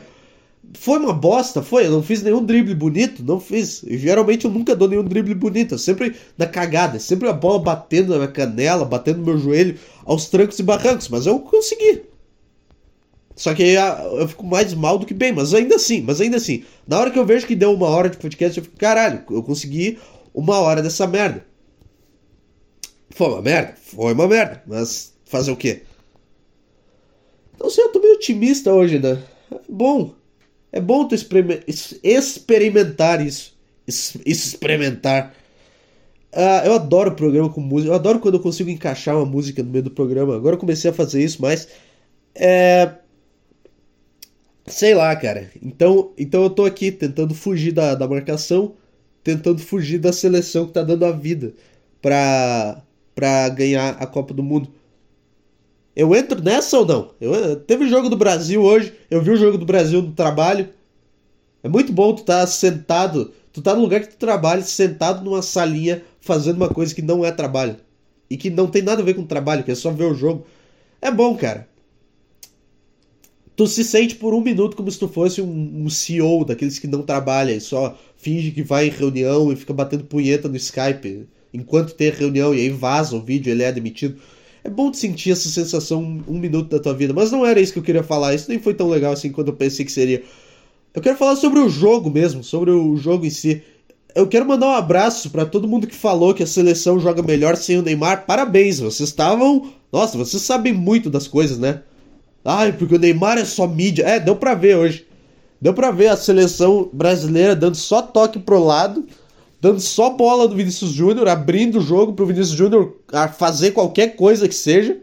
[0.75, 1.87] Foi uma bosta, foi.
[1.87, 3.83] Eu não fiz nenhum drible bonito, não fiz.
[3.85, 5.77] geralmente eu nunca dou nenhum drible bonito.
[5.77, 6.99] sempre na cagada.
[6.99, 11.09] Sempre a bola batendo na minha canela, batendo no meu joelho, aos trancos e barrancos.
[11.09, 12.10] Mas eu consegui.
[13.35, 13.75] Só que aí
[14.19, 16.63] eu fico mais mal do que bem, mas ainda assim, mas ainda assim.
[16.87, 19.41] Na hora que eu vejo que deu uma hora de podcast, eu fico, caralho, eu
[19.41, 19.97] consegui
[20.33, 21.45] uma hora dessa merda.
[23.11, 23.75] Foi uma merda?
[23.81, 25.83] Foi uma merda, mas fazer o quê?
[27.55, 29.21] Então, assim, eu tô meio otimista hoje, né?
[29.51, 30.13] É bom.
[30.71, 33.55] É bom tu experimentar isso.
[34.25, 35.33] Experimentar.
[36.33, 37.91] Uh, eu adoro programa com música.
[37.91, 40.35] Eu adoro quando eu consigo encaixar uma música no meio do programa.
[40.35, 41.67] Agora eu comecei a fazer isso, mas.
[42.33, 42.89] É,
[44.67, 45.49] Sei lá, cara.
[45.61, 48.75] Então, então eu tô aqui tentando fugir da, da marcação,
[49.23, 51.53] tentando fugir da seleção que tá dando a vida
[52.01, 52.81] pra,
[53.15, 54.69] pra ganhar a Copa do Mundo.
[55.95, 57.11] Eu entro nessa ou não?
[57.19, 60.69] Eu, teve o jogo do Brasil hoje, eu vi o jogo do Brasil no trabalho.
[61.63, 65.41] É muito bom tu tá sentado, tu tá no lugar que tu trabalha, sentado numa
[65.41, 67.77] salinha, fazendo uma coisa que não é trabalho.
[68.29, 70.45] E que não tem nada a ver com trabalho, que é só ver o jogo.
[71.01, 71.70] É bom, cara
[73.61, 76.87] tu se sente por um minuto como se tu fosse um, um CEO daqueles que
[76.87, 81.27] não trabalha e só finge que vai em reunião e fica batendo punheta no Skype
[81.53, 84.19] enquanto tem reunião e aí vaza o vídeo ele é demitido.
[84.63, 87.61] É bom te sentir essa sensação um, um minuto da tua vida, mas não era
[87.61, 88.33] isso que eu queria falar.
[88.33, 90.23] Isso nem foi tão legal assim quanto eu pensei que seria.
[90.91, 93.61] Eu quero falar sobre o jogo mesmo, sobre o jogo em si.
[94.15, 97.55] Eu quero mandar um abraço para todo mundo que falou que a seleção joga melhor
[97.55, 98.25] sem o Neymar.
[98.25, 99.71] Parabéns, vocês estavam.
[99.93, 101.83] Nossa, vocês sabem muito das coisas, né?
[102.43, 104.03] Ai, porque o Neymar é só mídia.
[104.03, 105.07] É, deu pra ver hoje.
[105.59, 109.05] Deu pra ver a seleção brasileira dando só toque pro lado,
[109.61, 112.95] dando só bola do Vinícius Júnior, abrindo o jogo pro Vinícius Júnior
[113.37, 114.97] fazer qualquer coisa que seja.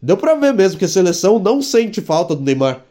[0.00, 2.84] Deu pra ver mesmo que a seleção não sente falta do Neymar.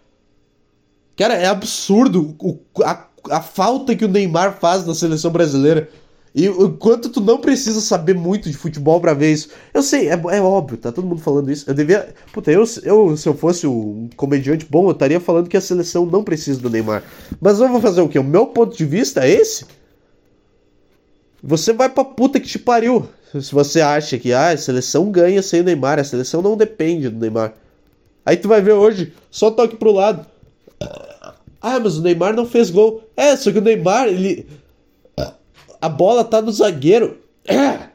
[1.15, 5.87] Cara, é absurdo o, a, a falta que o Neymar faz na seleção brasileira.
[6.35, 9.49] E o quanto tu não precisa saber muito de futebol para ver isso.
[9.71, 11.69] Eu sei, é, é, óbvio, tá todo mundo falando isso.
[11.69, 12.09] Eu devia.
[12.31, 16.07] Puta, eu, eu, se eu fosse um comediante bom, eu estaria falando que a seleção
[16.07, 17.03] não precisa do Neymar.
[17.39, 18.17] Mas eu vou fazer o quê?
[18.17, 19.65] O meu ponto de vista é esse?
[21.43, 23.07] Você vai pra puta que te pariu.
[23.39, 27.09] Se você acha que ah, a seleção ganha sem o Neymar, a seleção não depende
[27.09, 27.53] do Neymar.
[28.25, 30.25] Aí tu vai ver hoje, só toque pro lado.
[31.61, 33.03] Ah, mas o Neymar não fez gol.
[33.15, 34.47] É, só que o Neymar, ele
[35.83, 37.17] a bola tá no zagueiro.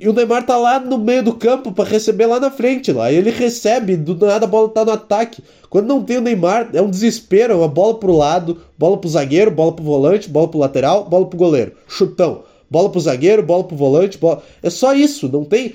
[0.00, 3.10] E o Neymar tá lá no meio do campo para receber lá na frente lá.
[3.10, 5.42] E ele recebe, do nada a bola tá no ataque.
[5.68, 9.10] Quando não tem o Neymar, é um desespero, é uma bola pro lado, bola pro
[9.10, 11.72] zagueiro, bola pro volante, bola pro lateral, bola pro goleiro.
[11.88, 12.44] Chutão.
[12.70, 14.40] Bola pro zagueiro, bola pro volante, bola...
[14.62, 15.74] É só isso, não tem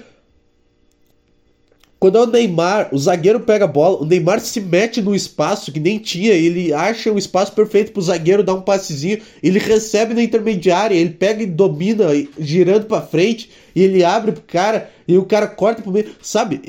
[2.03, 5.71] quando é o Neymar, o zagueiro pega a bola, o Neymar se mete no espaço
[5.71, 10.13] que nem tinha, ele acha o espaço perfeito pro zagueiro dar um passezinho, ele recebe
[10.13, 15.17] na intermediária, ele pega e domina, girando para frente, e ele abre pro cara, e
[15.17, 16.13] o cara corta pro meio.
[16.21, 16.61] Sabe?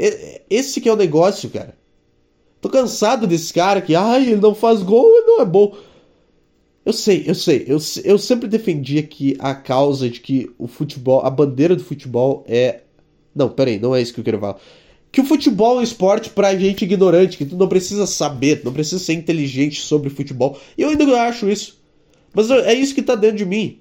[0.48, 1.74] Esse que é o negócio, cara.
[2.60, 5.76] Tô cansado desse cara que, ai, ele não faz gol, não é bom.
[6.86, 7.64] Eu sei, eu sei.
[7.66, 12.44] Eu, eu sempre defendi aqui a causa de que o futebol, a bandeira do futebol
[12.46, 12.82] é.
[13.34, 14.60] Não, peraí, não é isso que eu quero falar
[15.14, 18.64] que o futebol é um esporte pra gente ignorante, que tu não precisa saber, tu
[18.64, 20.58] não precisa ser inteligente sobre futebol.
[20.76, 21.80] E eu ainda acho isso.
[22.34, 23.78] Mas é isso que tá dentro de mim.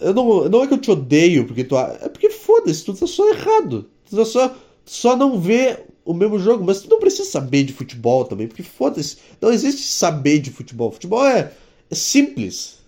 [0.00, 1.78] Eu não, não é que eu te odeio, porque tu.
[1.78, 3.88] É porque foda-se, tu tá só errado.
[4.08, 7.72] Tu tá só, só não vê o mesmo jogo, mas tu não precisa saber de
[7.72, 9.18] futebol também, porque foda-se.
[9.40, 10.90] Não existe saber de futebol.
[10.90, 11.52] Futebol é,
[11.88, 12.79] é simples.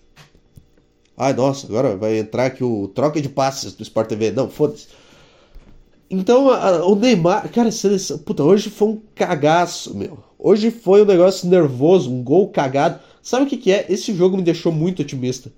[1.23, 4.31] Ai, nossa, agora vai entrar aqui o troca de passes do Sport TV.
[4.31, 4.87] Não, foda-se.
[6.09, 10.17] Então, a, o Neymar, cara, seleção, puta, hoje foi um cagaço, meu.
[10.37, 12.99] Hoje foi um negócio nervoso, um gol cagado.
[13.21, 13.85] Sabe o que, que é?
[13.87, 15.49] Esse jogo me deixou muito otimista.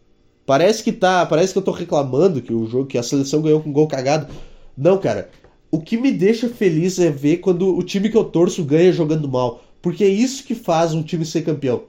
[0.46, 3.60] Parece que tá, parece que eu tô reclamando que o jogo, que a seleção ganhou
[3.60, 4.32] com um gol cagado.
[4.78, 5.32] Não, cara.
[5.72, 9.28] O que me deixa feliz é ver quando o time que eu torço ganha jogando
[9.28, 11.82] mal, porque é isso que faz um time ser campeão.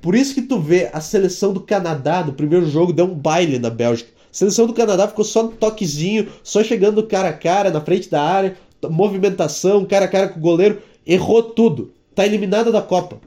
[0.00, 3.58] Por isso que tu vê a seleção do Canadá no primeiro jogo deu um baile
[3.58, 4.10] na Bélgica.
[4.30, 8.08] A seleção do Canadá ficou só no toquezinho, só chegando cara a cara na frente
[8.08, 8.56] da área,
[8.88, 11.92] movimentação, cara a cara com o goleiro, errou tudo.
[12.14, 13.18] Tá eliminada da Copa.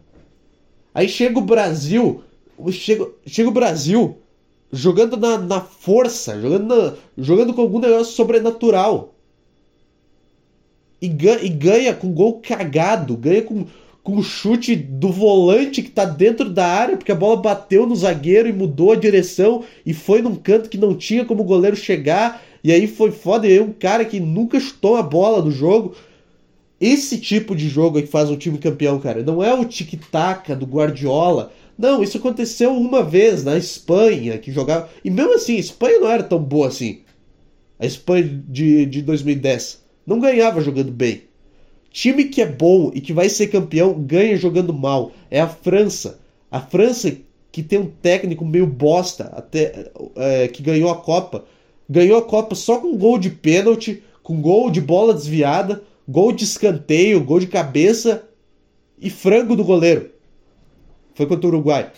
[0.94, 2.24] Aí chega o Brasil,
[2.72, 4.18] chega, chega o Brasil
[4.72, 9.14] jogando na, na força, jogando, na, jogando com algum negócio sobrenatural.
[11.02, 13.66] E ganha, e ganha com gol cagado, ganha com,
[14.04, 17.96] com o chute do volante que tá dentro da área, porque a bola bateu no
[17.96, 21.76] zagueiro e mudou a direção e foi num canto que não tinha como o goleiro
[21.76, 22.42] chegar.
[22.64, 23.48] E aí foi foda.
[23.48, 25.96] E aí um cara que nunca chutou a bola no jogo.
[26.80, 29.22] Esse tipo de jogo é que faz um time campeão, cara.
[29.24, 31.52] Não é o tic-tac do Guardiola.
[31.78, 34.90] Não, isso aconteceu uma vez na Espanha, que jogava.
[35.04, 37.02] E mesmo assim, a Espanha não era tão boa assim.
[37.80, 41.24] A Espanha de, de 2010 não ganhava jogando bem.
[41.92, 45.12] Time que é bom e que vai ser campeão ganha jogando mal.
[45.30, 46.20] É a França.
[46.50, 47.16] A França
[47.52, 51.44] que tem um técnico meio bosta, até é, que ganhou a Copa.
[51.90, 56.46] Ganhou a Copa só com gol de pênalti, com gol de bola desviada, gol de
[56.46, 58.24] escanteio, gol de cabeça
[58.98, 60.12] e frango do goleiro.
[61.14, 61.92] Foi contra o Uruguai.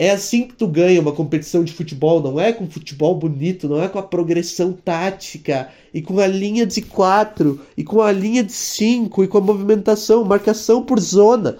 [0.00, 3.82] É assim que tu ganha uma competição de futebol, não é com futebol bonito, não
[3.82, 8.42] é com a progressão tática, e com a linha de 4, e com a linha
[8.42, 11.58] de 5, e com a movimentação, marcação por zona.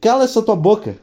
[0.00, 0.98] Cala essa tua boca.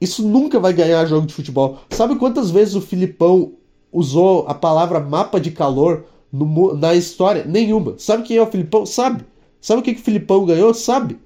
[0.00, 1.80] Isso nunca vai ganhar jogo de futebol.
[1.90, 3.52] Sabe quantas vezes o Filipão
[3.92, 7.44] usou a palavra mapa de calor no, na história?
[7.44, 7.96] Nenhuma.
[7.98, 8.86] Sabe quem é o Filipão?
[8.86, 9.22] Sabe.
[9.60, 10.72] Sabe o que, que o Filipão ganhou?
[10.72, 11.18] Sabe.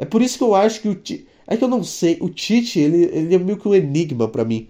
[0.00, 1.00] É por isso que eu acho que o.
[1.52, 4.42] É que eu não sei, o Tite, ele, ele é meio que um enigma para
[4.42, 4.68] mim.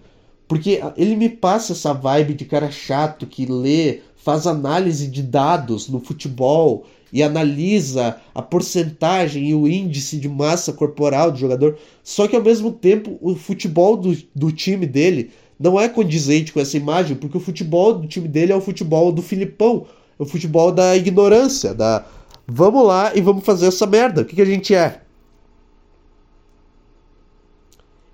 [0.48, 5.88] Porque ele me passa essa vibe de cara chato que lê, faz análise de dados
[5.88, 11.78] no futebol e analisa a porcentagem e o índice de massa corporal do jogador.
[12.02, 15.30] Só que ao mesmo tempo, o futebol do, do time dele
[15.60, 19.12] não é condizente com essa imagem, porque o futebol do time dele é o futebol
[19.12, 19.86] do Filipão,
[20.18, 22.04] é o futebol da ignorância, da
[22.44, 24.22] vamos lá e vamos fazer essa merda.
[24.22, 25.00] O que, que a gente é?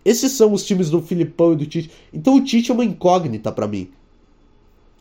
[0.05, 1.91] Esses são os times do Filipão e do Tite.
[2.13, 3.91] Então o Tite é uma incógnita para mim.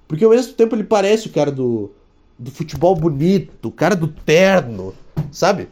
[0.07, 1.91] Porque ao mesmo tempo ele parece o cara do,
[2.37, 4.93] do futebol bonito, o cara do terno,
[5.31, 5.63] sabe?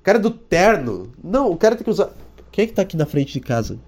[0.00, 1.10] O cara do terno.
[1.22, 2.10] Não, o cara tem que usar.
[2.50, 3.78] Quem é que tá aqui na frente de casa?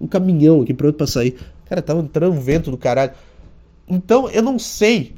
[0.00, 1.38] Um caminhão aqui pronto pra sair.
[1.66, 3.12] Cara, tava entrando um vento do caralho.
[3.88, 5.14] Então eu não sei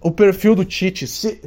[0.00, 1.06] o perfil do Tite.
[1.06, 1.40] Se,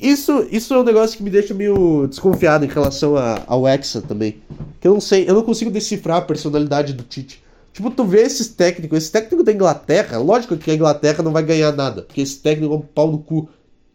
[0.00, 4.00] isso, isso é um negócio que me deixa meio desconfiado em relação a, ao Hexa
[4.00, 4.36] também.
[4.80, 7.42] Que eu não sei, eu não consigo decifrar a personalidade do Tite.
[7.72, 11.42] Tipo, tu vê esses técnicos, esse técnico da Inglaterra, lógico que a Inglaterra não vai
[11.42, 13.48] ganhar nada, porque esse técnico é um pau no cu.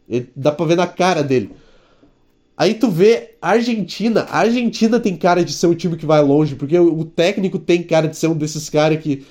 [0.07, 1.51] Ele, dá pra ver na cara dele.
[2.55, 6.21] Aí tu vê a Argentina, a Argentina tem cara de ser um time que vai
[6.21, 9.25] longe, porque o, o técnico tem cara de ser um desses caras que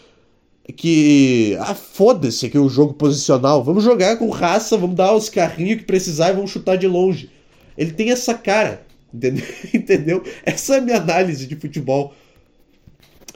[0.77, 1.57] que.
[1.61, 3.65] Ah, foda-se aqui o jogo posicional.
[3.65, 7.31] Vamos jogar com raça, vamos dar os carrinhos que precisar e vamos chutar de longe.
[7.77, 8.87] Ele tem essa cara.
[9.13, 9.45] Entendeu?
[9.75, 10.25] entendeu?
[10.45, 12.15] Essa é a minha análise de futebol.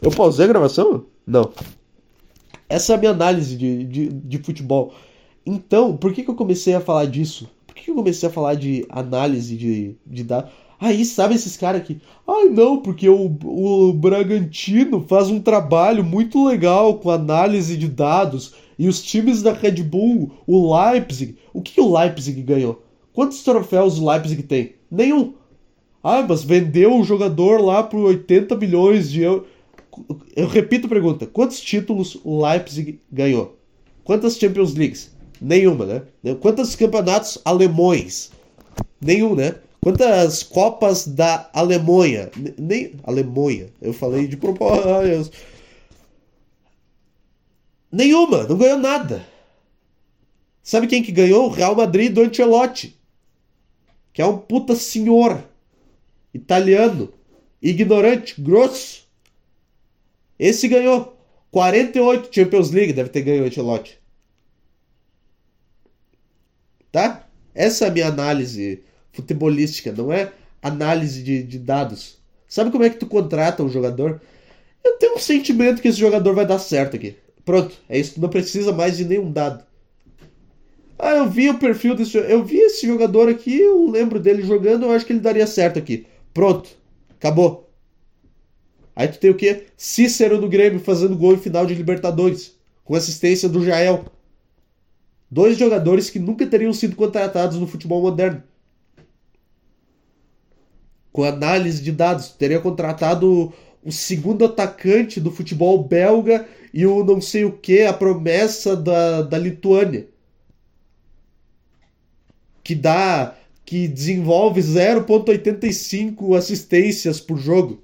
[0.00, 1.04] Eu pausei a gravação?
[1.26, 1.52] Não.
[2.68, 4.94] Essa é a minha análise de, de, de futebol.
[5.44, 7.48] Então, por que, que eu comecei a falar disso?
[7.66, 10.50] Por que, que eu comecei a falar de análise de, de dados?
[10.78, 12.00] Aí, sabe esses caras que.
[12.26, 18.54] Ai, não, porque o, o Bragantino faz um trabalho muito legal com análise de dados.
[18.78, 21.36] E os times da Red Bull, o Leipzig.
[21.52, 22.82] O que, que o Leipzig ganhou?
[23.12, 24.74] Quantos troféus o Leipzig tem?
[24.90, 25.32] Nenhum.
[26.02, 29.48] Ah, mas vendeu o jogador lá por 80 milhões de euros.
[30.36, 33.58] Eu repito a pergunta: quantos títulos o Leipzig ganhou?
[34.04, 35.10] Quantas Champions Leagues?
[35.40, 36.02] Nenhuma, né?
[36.40, 38.30] Quantos campeonatos alemães?
[39.00, 39.54] Nenhum, né?
[39.86, 42.28] Quantas Copas da Alemanha?
[42.58, 42.94] Nem.
[43.04, 43.68] Alemanha.
[43.80, 45.38] Eu falei de propósito.
[47.92, 49.24] Nenhuma, não ganhou nada.
[50.60, 51.46] Sabe quem que ganhou?
[51.46, 52.98] O Real Madrid do Ancelotti.
[54.12, 55.40] Que é um puta senhor.
[56.34, 57.14] Italiano.
[57.62, 59.06] Ignorante, grosso.
[60.36, 61.16] Esse ganhou.
[61.52, 64.00] 48 Champions League deve ter ganho o Ancelotti.
[66.90, 67.24] Tá?
[67.54, 68.84] Essa é a minha análise
[69.16, 72.18] futebolística, não é análise de, de dados.
[72.48, 74.20] Sabe como é que tu contrata um jogador?
[74.84, 77.16] Eu tenho um sentimento que esse jogador vai dar certo aqui.
[77.44, 78.14] Pronto, é isso.
[78.14, 79.64] Tu não precisa mais de nenhum dado.
[80.98, 84.86] Ah, eu vi o perfil desse Eu vi esse jogador aqui, eu lembro dele jogando,
[84.86, 86.06] eu acho que ele daria certo aqui.
[86.32, 86.70] Pronto.
[87.18, 87.70] Acabou.
[88.94, 89.66] Aí tu tem o quê?
[89.76, 92.56] Cícero no Grêmio fazendo gol em final de Libertadores.
[92.84, 94.06] Com assistência do Jael.
[95.30, 98.42] Dois jogadores que nunca teriam sido contratados no futebol moderno.
[101.16, 102.28] Com análise de dados.
[102.28, 103.50] Teria contratado
[103.82, 109.22] o segundo atacante do futebol belga e o não sei o que, a promessa da,
[109.22, 110.06] da Lituânia.
[112.62, 113.34] Que dá.
[113.64, 117.82] que desenvolve 0,85 assistências por jogo.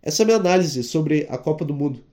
[0.00, 2.04] Essa é a minha análise sobre a Copa do Mundo.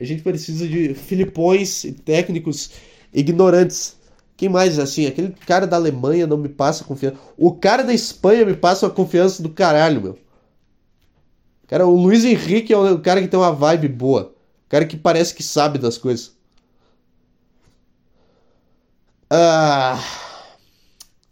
[0.00, 2.70] A gente precisa de filipões e técnicos
[3.12, 3.97] ignorantes.
[4.38, 5.04] Quem mais assim?
[5.04, 7.18] Aquele cara da Alemanha não me passa confiança.
[7.36, 10.18] O cara da Espanha me passa uma confiança do caralho, meu.
[11.66, 14.32] Cara, o Luiz Henrique é o cara que tem uma vibe boa.
[14.66, 16.36] O cara que parece que sabe das coisas.
[19.28, 19.98] Ah,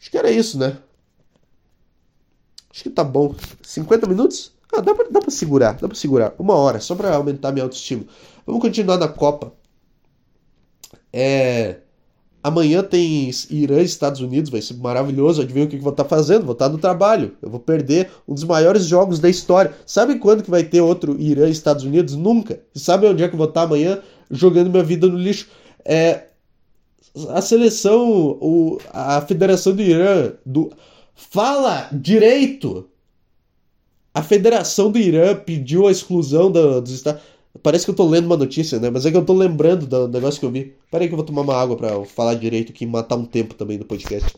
[0.00, 0.76] acho que era isso, né?
[2.72, 3.36] Acho que tá bom.
[3.62, 4.52] 50 minutos?
[4.74, 6.34] Ah, dá pra, dá pra segurar, dá pra segurar.
[6.40, 8.04] Uma hora, só pra aumentar minha autoestima.
[8.44, 9.52] Vamos continuar na Copa.
[11.12, 11.85] É.
[12.46, 15.42] Amanhã tem Irã e Estados Unidos, vai ser maravilhoso.
[15.42, 16.44] Adivinha o que eu vou estar tá fazendo?
[16.44, 17.32] Vou estar tá no trabalho.
[17.42, 19.74] Eu vou perder um dos maiores jogos da história.
[19.84, 22.14] Sabe quando que vai ter outro Irã e Estados Unidos?
[22.14, 22.60] Nunca.
[22.72, 24.00] E sabe onde é que eu vou estar tá amanhã?
[24.30, 25.48] Jogando minha vida no lixo.
[25.84, 26.26] É.
[27.30, 30.70] A seleção, o, a Federação do Irã, do.
[31.16, 32.88] Fala direito!
[34.14, 37.20] A Federação do Irã pediu a exclusão do, dos Estados
[37.60, 38.90] Parece que eu tô lendo uma notícia, né?
[38.90, 40.75] Mas é que eu tô lembrando do negócio que eu vi.
[40.90, 43.24] Pera aí que eu vou tomar uma água pra falar direito aqui e matar um
[43.24, 44.36] tempo também do podcast.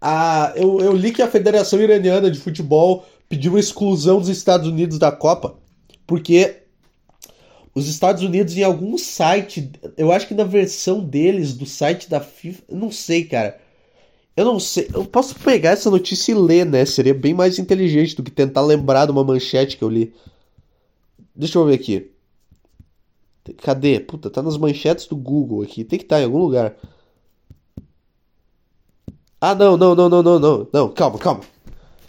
[0.00, 4.68] Ah, eu, eu li que a Federação Iraniana de Futebol pediu a exclusão dos Estados
[4.68, 5.56] Unidos da Copa,
[6.06, 6.62] porque
[7.74, 12.20] os Estados Unidos em algum site, eu acho que na versão deles do site da
[12.20, 13.60] FIFA, não sei, cara.
[14.38, 16.84] Eu não sei, eu posso pegar essa notícia e ler, né?
[16.84, 20.14] Seria bem mais inteligente do que tentar lembrar de uma manchete que eu li.
[21.34, 22.12] Deixa eu ver aqui.
[23.60, 23.98] Cadê?
[23.98, 25.82] Puta, tá nas manchetes do Google aqui.
[25.82, 26.76] Tem que estar tá em algum lugar.
[29.40, 30.68] Ah, não, não, não, não, não, não.
[30.72, 31.40] Não, calma, calma.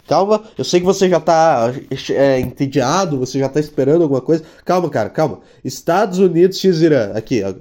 [0.06, 1.72] Calma, eu sei que você já tá
[2.10, 4.44] é, entediado, você já tá esperando alguma coisa.
[4.64, 5.40] Calma, cara, calma.
[5.64, 7.10] Estados Unidos x Irã.
[7.12, 7.54] Aqui, ó,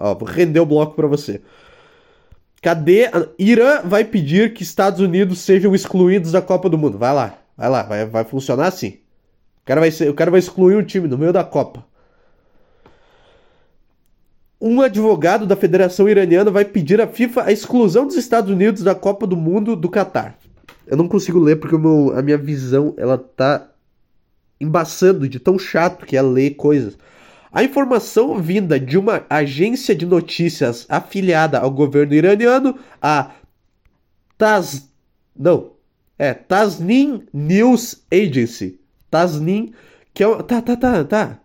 [0.00, 1.40] ó rendeu o bloco para você.
[2.66, 3.08] Cadê?
[3.38, 6.98] Irã vai pedir que Estados Unidos sejam excluídos da Copa do Mundo.
[6.98, 8.98] Vai lá, vai lá, vai, vai funcionar assim.
[9.62, 11.86] O cara vai, ser, o cara vai excluir um time no meio da Copa.
[14.60, 18.96] Um advogado da Federação Iraniana vai pedir à FIFA a exclusão dos Estados Unidos da
[18.96, 20.36] Copa do Mundo do Catar.
[20.88, 23.70] Eu não consigo ler porque meu, a minha visão ela tá
[24.60, 26.98] embaçando de tão chato que é ler coisas.
[27.56, 33.30] A informação vinda de uma agência de notícias afiliada ao governo iraniano, a
[34.36, 34.92] Taz...
[35.34, 35.70] Não,
[36.18, 38.78] é Tasnim News Agency.
[39.10, 39.72] Tasnim,
[40.12, 40.42] que é...
[40.42, 41.40] Tá, tá, tá, tá.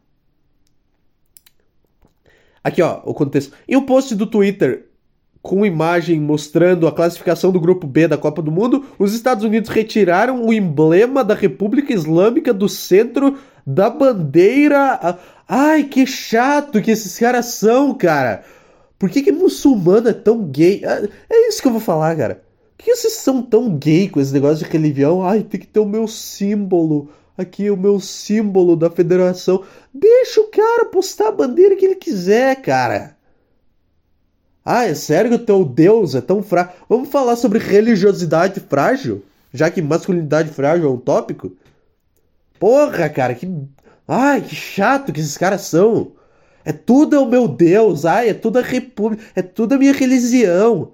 [2.61, 3.55] Aqui, ó, o contexto.
[3.65, 4.89] Em um post do Twitter
[5.41, 9.69] com imagem mostrando a classificação do grupo B da Copa do Mundo, os Estados Unidos
[9.69, 15.17] retiraram o emblema da República Islâmica do centro da bandeira.
[15.53, 18.41] Ai, que chato que esses caras são, cara.
[18.97, 20.81] Por que, que muçulmano é tão gay?
[20.81, 22.41] É, é isso que eu vou falar, cara.
[22.77, 25.21] Por que vocês são tão gay com esse negócio de religião?
[25.25, 27.09] Ai, tem que ter o meu símbolo.
[27.37, 29.61] Aqui, o meu símbolo da federação.
[29.93, 33.17] Deixa o cara postar a bandeira que ele quiser, cara.
[34.63, 36.71] Ah, é sério que o teu Deus é tão frágil?
[36.87, 39.25] Vamos falar sobre religiosidade frágil?
[39.53, 41.51] Já que masculinidade frágil é um tópico?
[42.57, 43.51] Porra, cara, que.
[44.13, 46.11] Ai, que chato que esses caras são.
[46.65, 50.91] É tudo o meu Deus, ai, é tudo a república, é tudo a minha religião.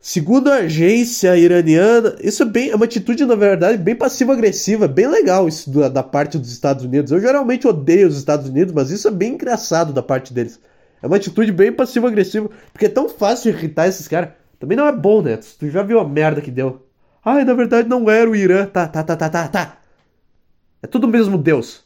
[0.00, 5.06] Segundo a agência iraniana, isso é, bem, é uma atitude, na verdade, bem passivo-agressiva, bem
[5.08, 7.12] legal isso da, da parte dos Estados Unidos.
[7.12, 10.58] Eu geralmente odeio os Estados Unidos, mas isso é bem engraçado da parte deles.
[11.02, 14.30] É uma atitude bem passiva-agressiva, porque é tão fácil irritar esses caras.
[14.58, 15.36] Também não é bom, né?
[15.36, 16.86] Tu já viu a merda que deu.
[17.22, 18.64] Ai, na verdade não era o Irã.
[18.64, 19.81] Tá, tá, tá, tá, tá, tá.
[20.82, 21.84] É tudo o mesmo Deus.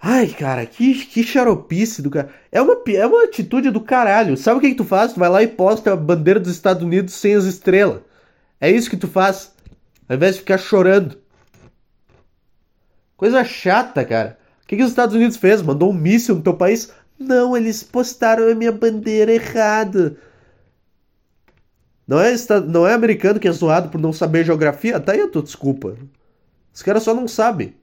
[0.00, 2.32] Ai, cara, que, que xaropice do cara.
[2.50, 4.36] É uma, é uma atitude do caralho.
[4.36, 5.12] Sabe o que, que tu faz?
[5.12, 8.00] Tu vai lá e posta a bandeira dos Estados Unidos sem as estrelas.
[8.60, 9.52] É isso que tu faz.
[10.08, 11.18] Ao invés de ficar chorando.
[13.16, 14.38] Coisa chata, cara
[14.68, 15.62] que, que os Estados Unidos fez?
[15.62, 16.92] Mandou um míssil no teu país?
[17.18, 20.16] Não, eles postaram a minha bandeira errada.
[22.08, 22.34] Não é,
[22.66, 24.98] não é americano que é zoado por não saber geografia?
[24.98, 25.94] Tá aí a tua desculpa.
[26.72, 27.74] Os caras só não sabem.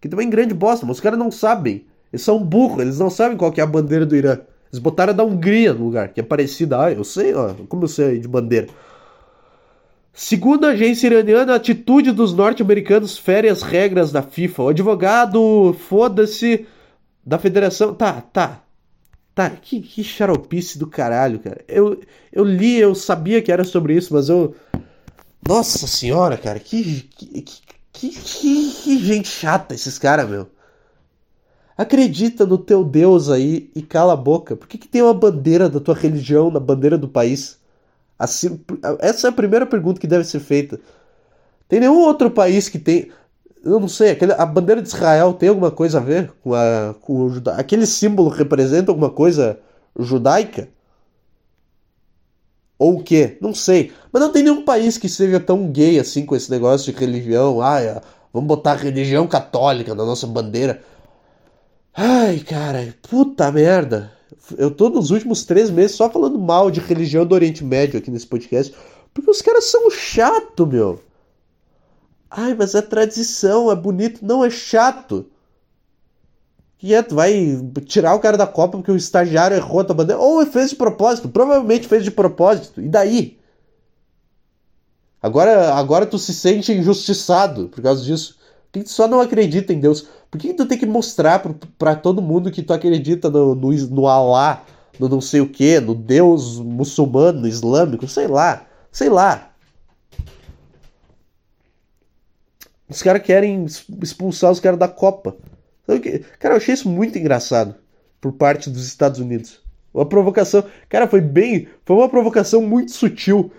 [0.00, 1.86] Que também é grande bosta, mas os caras não sabem.
[2.12, 4.40] Eles são burros, eles não sabem qual que é a bandeira do Irã.
[4.72, 6.82] Eles botaram a da Hungria no lugar, que é parecida.
[6.82, 8.66] Ah, eu sei, ó, como eu sei de bandeira.
[10.12, 14.62] Segundo a agência iraniana, a atitude dos norte-americanos fere as regras da FIFA.
[14.64, 16.66] O advogado, foda-se,
[17.24, 17.94] da federação.
[17.94, 18.63] Tá, tá.
[19.34, 21.64] Tá, que, que xaropice do caralho, cara.
[21.66, 22.00] Eu,
[22.32, 24.54] eu li, eu sabia que era sobre isso, mas eu.
[25.46, 27.02] Nossa senhora, cara, que.
[27.16, 27.50] Que,
[27.92, 30.48] que, que, que gente chata esses caras, meu.
[31.76, 34.54] Acredita no teu Deus aí e cala a boca.
[34.54, 37.58] Por que, que tem uma bandeira da tua religião na bandeira do país?
[38.16, 38.60] Assim,
[39.00, 40.78] essa é a primeira pergunta que deve ser feita.
[41.68, 43.10] Tem nenhum outro país que tem.
[43.64, 46.94] Eu não sei, aquele, a bandeira de Israel tem alguma coisa a ver com, a,
[47.00, 47.54] com o juda...
[47.54, 49.58] Aquele símbolo representa alguma coisa
[49.98, 50.68] judaica?
[52.78, 53.38] Ou o quê?
[53.40, 53.92] Não sei.
[54.12, 57.60] Mas não tem nenhum país que seja tão gay assim com esse negócio de religião.
[57.62, 58.02] Ah,
[58.32, 60.82] vamos botar religião católica na nossa bandeira.
[61.94, 64.12] Ai, cara, puta merda.
[64.58, 68.10] Eu tô nos últimos três meses só falando mal de religião do Oriente Médio aqui
[68.10, 68.74] nesse podcast.
[69.14, 71.00] Porque os caras são chato, meu.
[72.36, 74.24] Ai, mas é tradição, é bonito.
[74.24, 75.26] Não, é chato.
[76.78, 77.32] Que é, tu vai
[77.86, 80.20] tirar o cara da Copa porque o estagiário errou a tua bandeira.
[80.20, 81.28] Ou fez de propósito.
[81.28, 82.80] Provavelmente fez de propósito.
[82.80, 83.38] E daí?
[85.22, 88.36] Agora, agora tu se sente injustiçado por causa disso.
[88.70, 90.06] Por que tu só não acredita em Deus?
[90.28, 91.40] Por que tu tem que mostrar
[91.78, 94.64] para todo mundo que tu acredita no, no, no Alá,
[94.98, 99.53] no não sei o que, no Deus muçulmano, islâmico, sei lá, sei lá.
[102.94, 103.66] Os caras querem
[104.00, 105.36] expulsar os caras da Copa.
[106.38, 107.74] Cara, eu achei isso muito engraçado
[108.20, 109.58] por parte dos Estados Unidos.
[109.92, 110.64] Uma provocação.
[110.88, 111.66] Cara, foi bem.
[111.84, 113.50] Foi uma provocação muito sutil.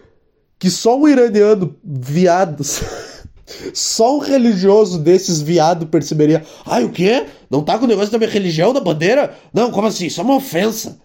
[0.57, 2.63] Que só um iraniano viado.
[3.73, 6.45] só um religioso desses viado perceberia.
[6.65, 7.25] Ai, o quê?
[7.49, 9.35] Não tá com o negócio da minha religião na bandeira?
[9.53, 10.05] Não, como assim?
[10.05, 10.97] Isso é uma ofensa.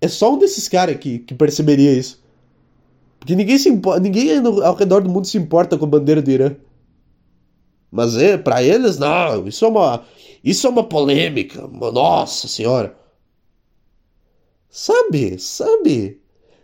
[0.00, 2.21] É só um desses caras que, que perceberia isso.
[3.22, 3.70] Porque ninguém se
[4.00, 6.56] ninguém ao redor do mundo se importa com a bandeira do Irã.
[7.88, 10.04] Mas é, para eles, não, isso é uma,
[10.42, 12.96] isso é uma polêmica, nossa senhora.
[14.68, 16.20] Sabe, sabe?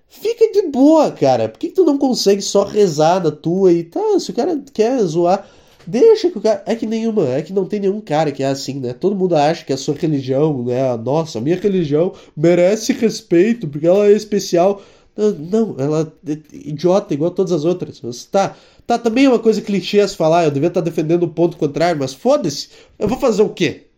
[0.09, 1.49] Fica de boa, cara.
[1.49, 4.19] Por que, que tu não consegue só rezar na tua e tá?
[4.19, 5.49] Se o cara quer zoar,
[5.87, 6.65] deixa que o cara.
[6.67, 8.93] É que nenhuma, é que não tem nenhum cara que é assim, né?
[8.95, 10.97] Todo mundo acha que a sua religião, né?
[10.97, 14.83] Nossa, a minha religião merece respeito porque ela é especial.
[15.19, 18.01] Não, ela é idiota igual todas as outras.
[18.27, 18.55] Tá,
[18.87, 21.99] tá também é uma coisa clichê a falar, eu devia estar defendendo o ponto contrário,
[21.99, 23.89] mas foda-se, eu vou fazer o quê?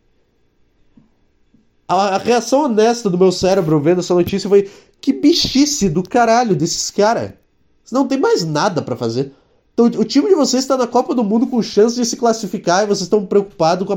[1.86, 6.56] A, a, reação honesta do meu cérebro vendo essa notícia foi que bichice do caralho
[6.56, 7.32] desses caras.
[7.92, 9.32] Não tem mais nada para fazer.
[9.74, 12.84] Então, o time de vocês está na Copa do Mundo com chance de se classificar
[12.84, 13.96] e vocês estão preocupados com,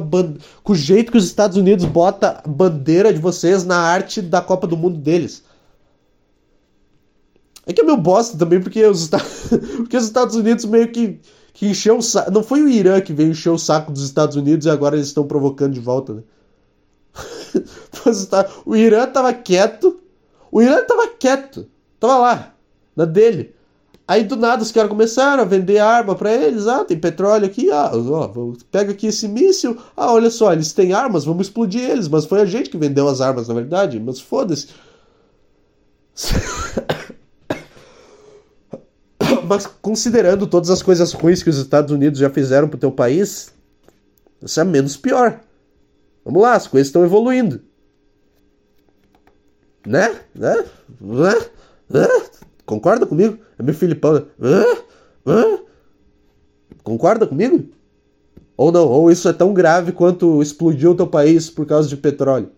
[0.63, 4.41] com o jeito que os Estados Unidos bota a bandeira de vocês na arte da
[4.41, 5.43] Copa do Mundo deles.
[7.65, 9.09] É que é meu bosta também, porque os,
[9.77, 11.19] porque os Estados Unidos meio que,
[11.53, 12.31] que encheu o saco.
[12.31, 15.07] Não foi o Irã que veio encher o saco dos Estados Unidos e agora eles
[15.07, 16.23] estão provocando de volta, né?
[18.65, 19.99] o Irã tava quieto.
[20.51, 21.67] O Irã tava quieto.
[21.99, 22.55] Tava lá,
[22.95, 23.55] na dele.
[24.05, 26.67] Aí do nada os caras começaram a vender arma para eles.
[26.67, 27.71] Ah, tem petróleo aqui.
[27.71, 28.29] Ah, ó,
[28.69, 29.77] pega aqui esse míssil.
[29.95, 32.09] Ah, olha só, eles têm armas, vamos explodir eles.
[32.09, 33.99] Mas foi a gente que vendeu as armas, na verdade.
[33.99, 34.67] Mas foda-se.
[39.45, 43.53] mas considerando todas as coisas ruins que os Estados Unidos já fizeram pro teu país,
[44.41, 45.39] isso é menos pior.
[46.23, 47.61] Vamos lá, as coisas estão evoluindo.
[49.85, 50.15] Né?
[50.33, 50.65] Né?
[51.01, 51.45] né?
[51.89, 52.07] né?
[52.65, 53.37] Concorda comigo?
[53.59, 54.25] É meu Filipão.
[54.39, 55.59] Né?
[56.83, 57.69] Concorda comigo?
[58.55, 58.87] Ou não?
[58.87, 62.49] Ou isso é tão grave quanto explodiu o teu país por causa de petróleo?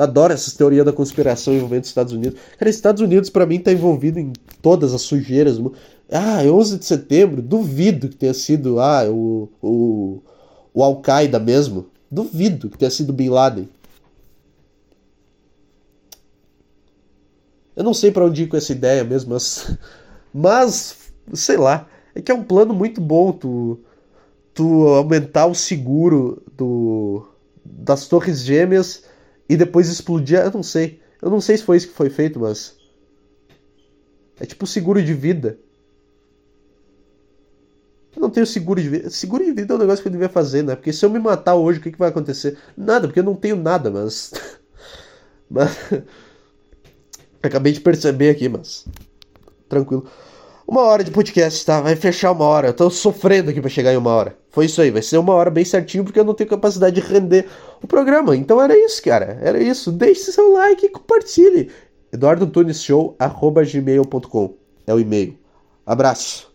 [0.00, 2.40] Adoro essas teorias da conspiração envolvendo os Estados Unidos.
[2.56, 4.32] Cara, Estados Unidos para mim tá envolvido em
[4.62, 5.60] todas as sujeiras.
[6.10, 10.22] Ah, 11 de setembro, duvido que tenha sido ah, o, o,
[10.72, 11.86] o Al-Qaeda mesmo.
[12.10, 13.68] Duvido que tenha sido Bin Laden.
[17.76, 19.76] Eu não sei para onde ir com essa ideia mesmo, mas,
[20.32, 21.86] mas sei lá.
[22.14, 23.78] É que é um plano muito bom tu,
[24.54, 27.28] tu aumentar o seguro do,
[27.62, 29.09] das Torres Gêmeas
[29.50, 30.38] e depois explodir.
[30.38, 31.00] Eu não sei.
[31.20, 32.76] Eu não sei se foi isso que foi feito, mas.
[34.38, 35.58] É tipo seguro de vida.
[38.14, 39.10] Eu não tenho seguro de vida.
[39.10, 40.76] Seguro de vida é um negócio que eu devia fazer, né?
[40.76, 42.56] Porque se eu me matar hoje, o que, que vai acontecer?
[42.76, 44.32] Nada, porque eu não tenho nada, mas.
[45.50, 45.76] mas...
[47.42, 48.86] Acabei de perceber aqui, mas.
[49.68, 50.08] Tranquilo.
[50.70, 51.80] Uma hora de podcast, tá?
[51.80, 52.68] Vai fechar uma hora.
[52.68, 54.38] Eu tô sofrendo aqui pra chegar em uma hora.
[54.50, 57.00] Foi isso aí, vai ser uma hora bem certinho, porque eu não tenho capacidade de
[57.00, 57.48] render
[57.82, 58.36] o programa.
[58.36, 59.36] Então era isso, cara.
[59.42, 59.90] Era isso.
[59.90, 61.72] Deixe seu like e compartilhe.
[62.12, 64.54] EduardoTunesShow.gmail.com
[64.86, 65.36] é o e-mail.
[65.84, 66.49] Abraço.